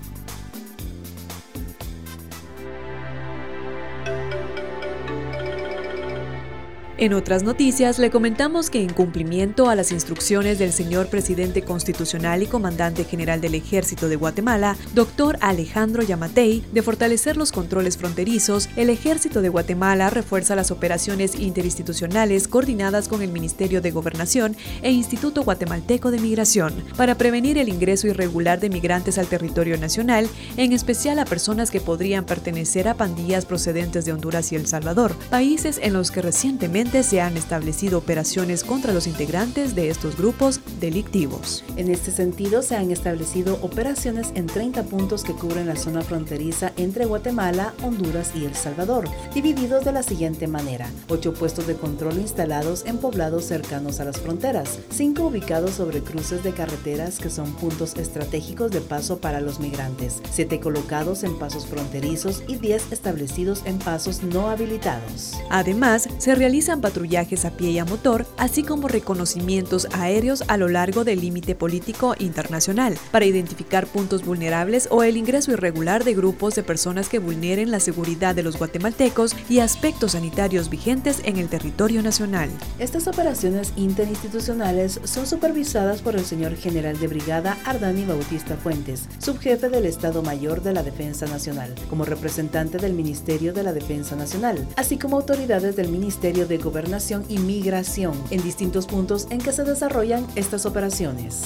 En 7.03 7.13
otras 7.13 7.43
noticias, 7.43 7.99
le 7.99 8.09
comentamos 8.09 8.69
que 8.69 8.81
en 8.81 8.93
cumplimiento 8.93 9.67
a 9.67 9.75
las 9.75 9.91
instrucciones 9.91 10.57
del 10.57 10.71
señor 10.71 11.07
presidente 11.07 11.61
constitucional 11.61 12.41
y 12.43 12.47
comandante 12.47 13.03
general 13.03 13.41
del 13.41 13.55
Ejército 13.55 14.07
de 14.07 14.15
Guatemala, 14.15 14.77
doctor 14.93 15.37
Alejandro 15.41 16.01
Yamatei, 16.01 16.63
de 16.71 16.81
fortalecer 16.81 17.35
los 17.35 17.51
controles 17.51 17.97
fronterizos, 17.97 18.69
el 18.77 18.89
Ejército 18.89 19.41
de 19.41 19.49
Guatemala 19.49 20.11
refuerza 20.11 20.55
las 20.55 20.71
operaciones 20.71 21.35
interinstitucionales 21.35 22.47
coordinadas 22.47 23.09
con 23.09 23.21
el 23.21 23.31
Ministerio 23.33 23.81
de 23.81 23.91
Gobernación 23.91 24.55
e 24.81 24.89
Instituto 24.93 25.43
Guatemalteco 25.43 26.09
de 26.09 26.19
Migración 26.19 26.73
para 26.95 27.15
prevenir 27.15 27.57
el 27.57 27.67
ingreso 27.67 28.07
irregular 28.07 28.61
de 28.61 28.69
migrantes 28.69 29.17
al 29.17 29.27
territorio 29.27 29.77
nacional, 29.77 30.29
en 30.55 30.71
especial 30.71 31.19
a 31.19 31.25
personas 31.25 31.69
que 31.69 31.81
podrían 31.81 32.23
pertenecer 32.23 32.87
a 32.87 32.93
pandillas 32.93 33.45
procedentes 33.45 34.05
de 34.05 34.13
Honduras 34.13 34.53
y 34.53 34.55
El 34.55 34.67
Salvador, 34.67 35.13
países 35.29 35.81
en 35.83 35.91
los 35.91 36.09
que 36.09 36.21
recientemente 36.21 36.92
se 37.01 37.21
han 37.21 37.37
establecido 37.37 37.97
operaciones 37.97 38.63
contra 38.63 38.93
los 38.93 39.07
integrantes 39.07 39.73
de 39.73 39.89
estos 39.89 40.15
grupos 40.17 40.59
delictivos. 40.79 41.63
En 41.75 41.89
este 41.89 42.11
sentido, 42.11 42.61
se 42.61 42.75
han 42.75 42.91
establecido 42.91 43.57
operaciones 43.63 44.31
en 44.35 44.45
30 44.45 44.83
puntos 44.83 45.23
que 45.23 45.33
cubren 45.33 45.65
la 45.65 45.75
zona 45.75 46.03
fronteriza 46.03 46.71
entre 46.77 47.05
Guatemala, 47.05 47.73
Honduras 47.81 48.33
y 48.35 48.45
El 48.45 48.53
Salvador, 48.53 49.09
divididos 49.33 49.85
de 49.85 49.93
la 49.93 50.03
siguiente 50.03 50.45
manera. 50.47 50.87
8 51.09 51.33
puestos 51.33 51.65
de 51.65 51.75
control 51.75 52.19
instalados 52.19 52.83
en 52.85 52.97
poblados 52.97 53.45
cercanos 53.45 53.99
a 53.99 54.05
las 54.05 54.19
fronteras, 54.19 54.77
5 54.91 55.23
ubicados 55.25 55.71
sobre 55.71 56.01
cruces 56.01 56.43
de 56.43 56.51
carreteras 56.51 57.17
que 57.17 57.29
son 57.29 57.53
puntos 57.53 57.95
estratégicos 57.95 58.71
de 58.71 58.81
paso 58.81 59.19
para 59.19 59.41
los 59.41 59.59
migrantes, 59.59 60.21
7 60.31 60.59
colocados 60.59 61.23
en 61.23 61.39
pasos 61.39 61.65
fronterizos 61.65 62.43
y 62.47 62.57
10 62.57 62.91
establecidos 62.91 63.61
en 63.65 63.79
pasos 63.79 64.21
no 64.21 64.49
habilitados. 64.49 65.33
Además, 65.49 66.09
se 66.17 66.35
realiza 66.35 66.72
realizan 66.73 66.81
patrullajes 66.81 67.45
a 67.45 67.51
pie 67.51 67.71
y 67.71 67.79
a 67.79 67.85
motor, 67.85 68.25
así 68.37 68.63
como 68.63 68.87
reconocimientos 68.87 69.87
aéreos 69.93 70.43
a 70.47 70.57
lo 70.57 70.67
largo 70.67 71.03
del 71.03 71.21
límite 71.21 71.55
político 71.55 72.15
internacional, 72.19 72.97
para 73.11 73.25
identificar 73.25 73.85
puntos 73.87 74.25
vulnerables 74.25 74.87
o 74.89 75.03
el 75.03 75.17
ingreso 75.17 75.51
irregular 75.51 76.03
de 76.03 76.13
grupos 76.13 76.55
de 76.55 76.63
personas 76.63 77.09
que 77.09 77.19
vulneren 77.19 77.71
la 77.71 77.79
seguridad 77.79 78.35
de 78.35 78.43
los 78.43 78.57
guatemaltecos 78.57 79.35
y 79.49 79.59
aspectos 79.59 80.13
sanitarios 80.13 80.69
vigentes 80.69 81.21
en 81.25 81.37
el 81.37 81.47
territorio 81.47 82.01
nacional. 82.01 82.49
Estas 82.79 83.07
operaciones 83.07 83.73
interinstitucionales 83.75 84.99
son 85.03 85.27
supervisadas 85.27 86.01
por 86.01 86.15
el 86.15 86.25
señor 86.25 86.55
general 86.55 86.99
de 86.99 87.07
brigada 87.07 87.57
Ardani 87.65 88.05
Bautista 88.05 88.57
Fuentes, 88.57 89.07
subjefe 89.19 89.69
del 89.69 89.85
Estado 89.85 90.23
Mayor 90.23 90.61
de 90.61 90.73
la 90.73 90.83
Defensa 90.83 91.25
Nacional, 91.27 91.73
como 91.89 92.05
representante 92.05 92.77
del 92.77 92.93
Ministerio 92.93 93.53
de 93.53 93.63
la 93.63 93.73
Defensa 93.73 94.15
Nacional, 94.15 94.67
así 94.75 94.97
como 94.97 95.17
autoridades 95.17 95.75
del 95.75 95.89
Ministerio 95.89 96.47
de 96.47 96.62
Gobernación 96.63 97.25
y 97.29 97.37
Migración, 97.37 98.13
en 98.31 98.41
distintos 98.41 98.87
puntos 98.87 99.27
en 99.29 99.39
que 99.39 99.51
se 99.51 99.63
desarrollan 99.63 100.25
estas 100.35 100.65
operaciones. 100.65 101.43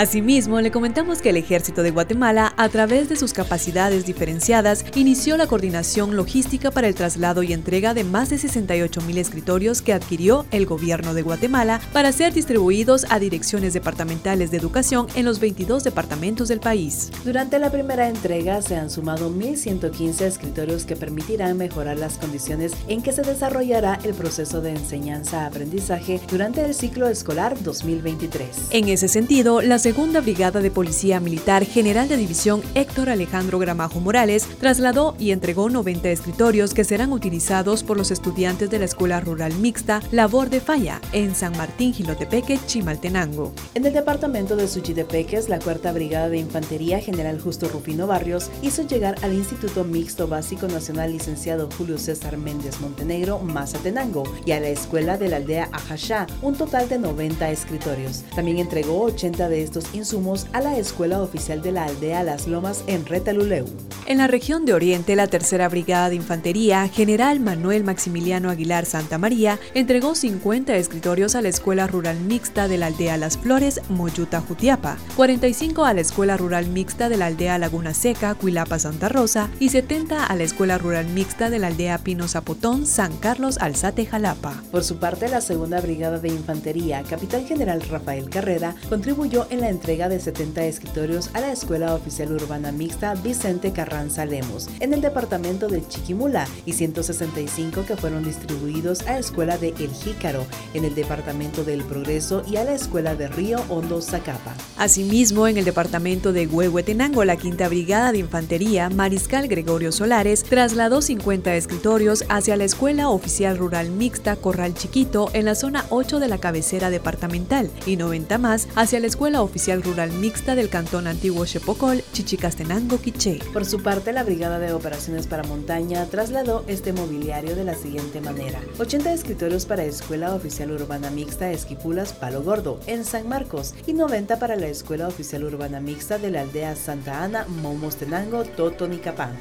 Asimismo, 0.00 0.62
le 0.62 0.70
comentamos 0.70 1.20
que 1.20 1.28
el 1.28 1.36
Ejército 1.36 1.82
de 1.82 1.90
Guatemala, 1.90 2.54
a 2.56 2.70
través 2.70 3.10
de 3.10 3.16
sus 3.16 3.34
capacidades 3.34 4.06
diferenciadas, 4.06 4.82
inició 4.94 5.36
la 5.36 5.46
coordinación 5.46 6.16
logística 6.16 6.70
para 6.70 6.88
el 6.88 6.94
traslado 6.94 7.42
y 7.42 7.52
entrega 7.52 7.92
de 7.92 8.02
más 8.02 8.30
de 8.30 8.38
68 8.38 9.02
mil 9.02 9.18
escritorios 9.18 9.82
que 9.82 9.92
adquirió 9.92 10.46
el 10.52 10.64
gobierno 10.64 11.12
de 11.12 11.20
Guatemala 11.20 11.82
para 11.92 12.12
ser 12.12 12.32
distribuidos 12.32 13.04
a 13.10 13.18
direcciones 13.18 13.74
departamentales 13.74 14.50
de 14.50 14.56
educación 14.56 15.06
en 15.16 15.26
los 15.26 15.38
22 15.38 15.84
departamentos 15.84 16.48
del 16.48 16.60
país. 16.60 17.10
Durante 17.22 17.58
la 17.58 17.70
primera 17.70 18.08
entrega 18.08 18.62
se 18.62 18.76
han 18.76 18.88
sumado 18.88 19.30
1.115 19.30 20.22
escritorios 20.22 20.86
que 20.86 20.96
permitirán 20.96 21.58
mejorar 21.58 21.98
las 21.98 22.16
condiciones 22.16 22.72
en 22.88 23.02
que 23.02 23.12
se 23.12 23.20
desarrollará 23.20 23.98
el 24.02 24.14
proceso 24.14 24.62
de 24.62 24.70
enseñanza-aprendizaje 24.70 26.22
durante 26.30 26.64
el 26.64 26.74
ciclo 26.74 27.06
escolar 27.06 27.62
2023. 27.62 28.48
En 28.70 28.88
ese 28.88 29.06
sentido, 29.06 29.60
la 29.60 29.78
Segunda 29.90 30.20
Brigada 30.20 30.60
de 30.60 30.70
Policía 30.70 31.18
Militar 31.18 31.64
General 31.64 32.06
de 32.06 32.16
División 32.16 32.62
Héctor 32.76 33.08
Alejandro 33.08 33.58
Gramajo 33.58 33.98
Morales 33.98 34.46
trasladó 34.60 35.16
y 35.18 35.32
entregó 35.32 35.68
90 35.68 36.10
escritorios 36.10 36.74
que 36.74 36.84
serán 36.84 37.12
utilizados 37.12 37.82
por 37.82 37.96
los 37.96 38.12
estudiantes 38.12 38.70
de 38.70 38.78
la 38.78 38.84
Escuela 38.84 39.18
Rural 39.18 39.52
Mixta 39.54 40.00
Labor 40.12 40.48
de 40.48 40.60
Falla 40.60 41.00
en 41.12 41.34
San 41.34 41.56
Martín 41.56 41.92
Gilotepeque, 41.92 42.60
Chimaltenango. 42.68 43.52
En 43.74 43.84
el 43.84 43.92
departamento 43.92 44.54
de 44.54 44.68
Suchitepeques, 44.68 45.48
la 45.48 45.58
Cuarta 45.58 45.90
Brigada 45.90 46.28
de 46.28 46.38
Infantería 46.38 47.00
General 47.00 47.40
Justo 47.40 47.66
Rufino 47.66 48.06
Barrios 48.06 48.48
hizo 48.62 48.86
llegar 48.86 49.16
al 49.22 49.34
Instituto 49.34 49.82
Mixto 49.82 50.28
Básico 50.28 50.68
Nacional 50.68 51.10
Licenciado 51.10 51.68
Julio 51.76 51.98
César 51.98 52.36
Méndez 52.36 52.80
Montenegro, 52.80 53.40
Mazatenango, 53.40 54.22
y 54.46 54.52
a 54.52 54.60
la 54.60 54.68
Escuela 54.68 55.18
de 55.18 55.30
la 55.30 55.38
Aldea 55.38 55.68
Ajachá 55.72 56.28
un 56.42 56.54
total 56.54 56.88
de 56.88 57.00
90 57.00 57.50
escritorios. 57.50 58.22
También 58.36 58.58
entregó 58.58 59.02
80 59.02 59.48
de 59.48 59.64
estos 59.64 59.79
insumos 59.92 60.46
a 60.52 60.60
la 60.60 60.76
Escuela 60.78 61.20
Oficial 61.20 61.62
de 61.62 61.72
la 61.72 61.84
Aldea 61.84 62.22
Las 62.22 62.46
Lomas 62.46 62.84
en 62.86 63.06
Retaluleu. 63.06 63.66
En 64.06 64.18
la 64.18 64.26
región 64.26 64.64
de 64.64 64.74
Oriente, 64.74 65.14
la 65.14 65.28
Tercera 65.28 65.68
Brigada 65.68 66.08
de 66.08 66.16
Infantería, 66.16 66.88
General 66.88 67.38
Manuel 67.38 67.84
Maximiliano 67.84 68.50
Aguilar 68.50 68.84
Santa 68.84 69.18
María, 69.18 69.60
entregó 69.72 70.16
50 70.16 70.74
escritorios 70.76 71.36
a 71.36 71.42
la 71.42 71.48
Escuela 71.48 71.86
Rural 71.86 72.18
Mixta 72.18 72.66
de 72.66 72.76
la 72.76 72.86
Aldea 72.86 73.16
Las 73.16 73.38
Flores, 73.38 73.80
Moyuta 73.88 74.40
Jutiapa, 74.40 74.96
45 75.14 75.84
a 75.84 75.94
la 75.94 76.00
Escuela 76.00 76.36
Rural 76.36 76.66
Mixta 76.66 77.08
de 77.08 77.18
la 77.18 77.26
Aldea 77.26 77.58
Laguna 77.58 77.94
Seca, 77.94 78.34
Cuilapa 78.34 78.78
Santa 78.80 79.08
Rosa 79.08 79.48
y 79.60 79.68
70 79.68 80.24
a 80.26 80.34
la 80.34 80.42
Escuela 80.42 80.76
Rural 80.76 81.06
Mixta 81.06 81.48
de 81.48 81.60
la 81.60 81.68
Aldea 81.68 81.98
Pino 81.98 82.26
Zapotón, 82.26 82.86
San 82.86 83.16
Carlos 83.16 83.58
Alzate, 83.58 84.06
Jalapa. 84.06 84.62
Por 84.72 84.82
su 84.82 84.98
parte, 84.98 85.28
la 85.28 85.40
Segunda 85.40 85.80
Brigada 85.80 86.18
de 86.18 86.28
Infantería, 86.28 87.04
Capitán 87.04 87.46
General 87.46 87.80
Rafael 87.80 88.28
Carrera, 88.28 88.74
contribuyó 88.88 89.46
en 89.50 89.60
la 89.60 89.69
entrega 89.70 90.08
de 90.08 90.20
70 90.20 90.64
escritorios 90.64 91.30
a 91.32 91.40
la 91.40 91.52
Escuela 91.52 91.94
Oficial 91.94 92.32
Urbana 92.32 92.72
Mixta 92.72 93.14
Vicente 93.14 93.72
Carranza 93.72 94.26
Lemos, 94.26 94.68
en 94.80 94.92
el 94.92 95.00
departamento 95.00 95.68
de 95.68 95.86
Chiquimula, 95.86 96.46
y 96.66 96.72
165 96.72 97.84
que 97.86 97.96
fueron 97.96 98.24
distribuidos 98.24 99.02
a 99.02 99.12
la 99.12 99.18
Escuela 99.18 99.58
de 99.58 99.68
El 99.68 99.90
Jícaro, 99.90 100.44
en 100.74 100.84
el 100.84 100.94
departamento 100.94 101.64
del 101.64 101.82
Progreso, 101.84 102.42
y 102.46 102.56
a 102.56 102.64
la 102.64 102.74
Escuela 102.74 103.14
de 103.14 103.28
Río 103.28 103.58
Hondo 103.68 104.02
Zacapa. 104.02 104.54
Asimismo, 104.76 105.46
en 105.46 105.56
el 105.56 105.64
departamento 105.64 106.32
de 106.32 106.46
Huehuetenango, 106.46 107.24
la 107.24 107.36
Quinta 107.36 107.68
Brigada 107.68 108.12
de 108.12 108.18
Infantería, 108.18 108.90
Mariscal 108.90 109.48
Gregorio 109.48 109.92
Solares, 109.92 110.42
trasladó 110.42 111.00
50 111.00 111.54
escritorios 111.54 112.24
hacia 112.28 112.56
la 112.56 112.64
Escuela 112.64 113.08
Oficial 113.08 113.56
Rural 113.56 113.90
Mixta 113.90 114.36
Corral 114.36 114.74
Chiquito, 114.74 115.30
en 115.32 115.44
la 115.44 115.54
zona 115.54 115.84
8 115.90 116.18
de 116.18 116.28
la 116.28 116.38
cabecera 116.38 116.90
departamental, 116.90 117.70
y 117.86 117.96
90 117.96 118.38
más 118.38 118.68
hacia 118.74 118.98
la 119.00 119.06
Escuela 119.06 119.42
Oficial 119.42 119.49
Rural 119.82 120.12
Mixta 120.12 120.54
del 120.54 120.68
Cantón 120.68 121.06
Antiguo 121.06 121.44
Chepocol, 121.44 122.02
Chichicastenango, 122.12 122.98
Quiché. 122.98 123.38
Por 123.52 123.64
su 123.64 123.82
parte, 123.82 124.12
la 124.12 124.22
Brigada 124.22 124.58
de 124.58 124.72
Operaciones 124.72 125.26
para 125.26 125.42
Montaña 125.42 126.06
trasladó 126.06 126.64
este 126.66 126.92
mobiliario 126.92 127.56
de 127.56 127.64
la 127.64 127.74
siguiente 127.74 128.20
manera. 128.20 128.60
80 128.78 129.12
escritorios 129.12 129.66
para 129.66 129.84
Escuela 129.84 130.34
Oficial 130.34 130.70
Urbana 130.70 131.10
Mixta 131.10 131.50
Esquipulas 131.50 132.12
Palo 132.12 132.42
Gordo, 132.42 132.80
en 132.86 133.04
San 133.04 133.28
Marcos, 133.28 133.74
y 133.86 133.92
90 133.92 134.38
para 134.38 134.56
la 134.56 134.68
Escuela 134.68 135.08
Oficial 135.08 135.44
Urbana 135.44 135.80
Mixta 135.80 136.18
de 136.18 136.30
la 136.30 136.42
aldea 136.42 136.76
Santa 136.76 137.22
Ana, 137.22 137.46
Momostenango, 137.48 138.44
Totonicapán. 138.44 139.36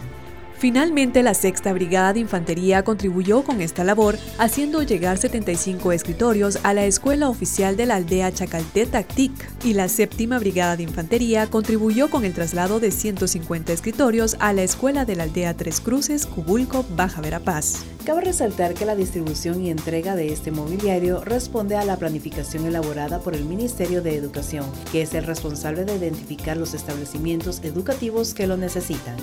Finalmente, 0.59 1.23
la 1.23 1.33
Sexta 1.33 1.71
Brigada 1.71 2.11
de 2.11 2.19
Infantería 2.19 2.83
contribuyó 2.83 3.43
con 3.43 3.61
esta 3.61 3.85
labor, 3.85 4.17
haciendo 4.37 4.83
llegar 4.83 5.17
75 5.17 5.93
escritorios 5.93 6.59
a 6.63 6.73
la 6.73 6.83
Escuela 6.83 7.29
Oficial 7.29 7.77
de 7.77 7.85
la 7.85 7.95
Aldea 7.95 8.33
Chacalté 8.33 8.85
Tactic, 8.85 9.31
y 9.63 9.73
la 9.73 9.87
Séptima 9.87 10.37
Brigada 10.37 10.75
de 10.75 10.83
Infantería 10.83 11.47
contribuyó 11.49 12.09
con 12.09 12.25
el 12.25 12.33
traslado 12.33 12.81
de 12.81 12.91
150 12.91 13.71
escritorios 13.71 14.35
a 14.41 14.51
la 14.51 14.63
Escuela 14.63 15.05
de 15.05 15.15
la 15.15 15.23
Aldea 15.23 15.53
Tres 15.53 15.79
Cruces, 15.79 16.25
Cubulco, 16.25 16.85
Baja 16.89 17.21
Verapaz. 17.21 17.85
Cabe 18.03 18.19
resaltar 18.19 18.73
que 18.73 18.85
la 18.85 18.97
distribución 18.97 19.63
y 19.63 19.69
entrega 19.69 20.17
de 20.17 20.33
este 20.33 20.51
mobiliario 20.51 21.23
responde 21.23 21.77
a 21.77 21.85
la 21.85 21.95
planificación 21.95 22.65
elaborada 22.65 23.19
por 23.19 23.33
el 23.33 23.45
Ministerio 23.45 24.01
de 24.01 24.17
Educación, 24.17 24.65
que 24.91 25.03
es 25.03 25.13
el 25.13 25.23
responsable 25.23 25.85
de 25.85 25.95
identificar 25.95 26.57
los 26.57 26.73
establecimientos 26.73 27.61
educativos 27.63 28.33
que 28.33 28.45
lo 28.45 28.57
necesitan. 28.57 29.15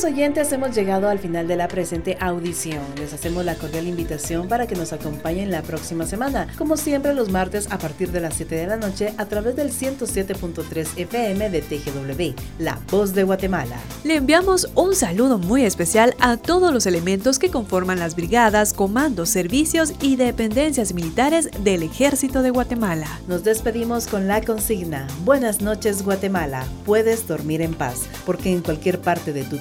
Amigos 0.00 0.18
oyentes, 0.18 0.52
hemos 0.52 0.74
llegado 0.74 1.10
al 1.10 1.18
final 1.18 1.46
de 1.46 1.56
la 1.56 1.68
presente 1.68 2.16
audición. 2.20 2.82
Les 2.96 3.12
hacemos 3.12 3.44
la 3.44 3.56
cordial 3.56 3.86
invitación 3.86 4.48
para 4.48 4.66
que 4.66 4.74
nos 4.74 4.94
acompañen 4.94 5.50
la 5.50 5.60
próxima 5.60 6.06
semana, 6.06 6.48
como 6.56 6.78
siempre 6.78 7.12
los 7.12 7.28
martes 7.28 7.70
a 7.70 7.76
partir 7.76 8.10
de 8.10 8.20
las 8.20 8.32
7 8.32 8.54
de 8.54 8.66
la 8.66 8.78
noche 8.78 9.12
a 9.18 9.26
través 9.26 9.56
del 9.56 9.70
107.3 9.70 10.88
FM 10.96 11.50
de 11.50 11.60
TGW, 11.60 12.40
La 12.58 12.78
Voz 12.90 13.12
de 13.12 13.24
Guatemala. 13.24 13.76
Le 14.02 14.14
enviamos 14.14 14.70
un 14.74 14.94
saludo 14.94 15.36
muy 15.36 15.66
especial 15.66 16.16
a 16.18 16.38
todos 16.38 16.72
los 16.72 16.86
elementos 16.86 17.38
que 17.38 17.50
conforman 17.50 17.98
las 17.98 18.16
brigadas, 18.16 18.72
comandos, 18.72 19.28
servicios 19.28 19.92
y 20.00 20.16
dependencias 20.16 20.94
militares 20.94 21.50
del 21.62 21.82
Ejército 21.82 22.40
de 22.40 22.48
Guatemala. 22.48 23.20
Nos 23.28 23.44
despedimos 23.44 24.06
con 24.06 24.28
la 24.28 24.40
consigna, 24.40 25.06
Buenas 25.26 25.60
noches 25.60 26.02
Guatemala, 26.02 26.64
puedes 26.86 27.26
dormir 27.26 27.60
en 27.60 27.74
paz, 27.74 28.06
porque 28.24 28.50
en 28.50 28.62
cualquier 28.62 28.98
parte 28.98 29.34
de 29.34 29.42
tu 29.42 29.58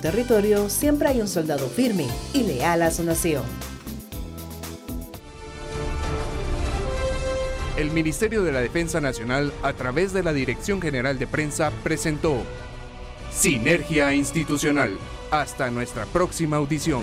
siempre 0.70 1.08
hay 1.08 1.22
un 1.22 1.28
soldado 1.28 1.68
firme 1.68 2.06
y 2.34 2.44
leal 2.44 2.84
a 2.84 2.92
su 2.92 3.04
nación. 3.04 3.44
El 7.78 7.90
Ministerio 7.90 8.44
de 8.44 8.52
la 8.52 8.60
Defensa 8.60 9.02
Nacional, 9.02 9.52
a 9.64 9.74
través 9.74 10.14
de 10.14 10.22
la 10.22 10.32
Dirección 10.32 10.82
General 10.82 11.18
de 11.18 11.26
Prensa, 11.26 11.72
presentó 11.84 12.44
Sinergia 13.32 14.14
Institucional. 14.14 15.00
Hasta 15.32 15.72
nuestra 15.72 16.06
próxima 16.06 16.58
audición. 16.58 17.02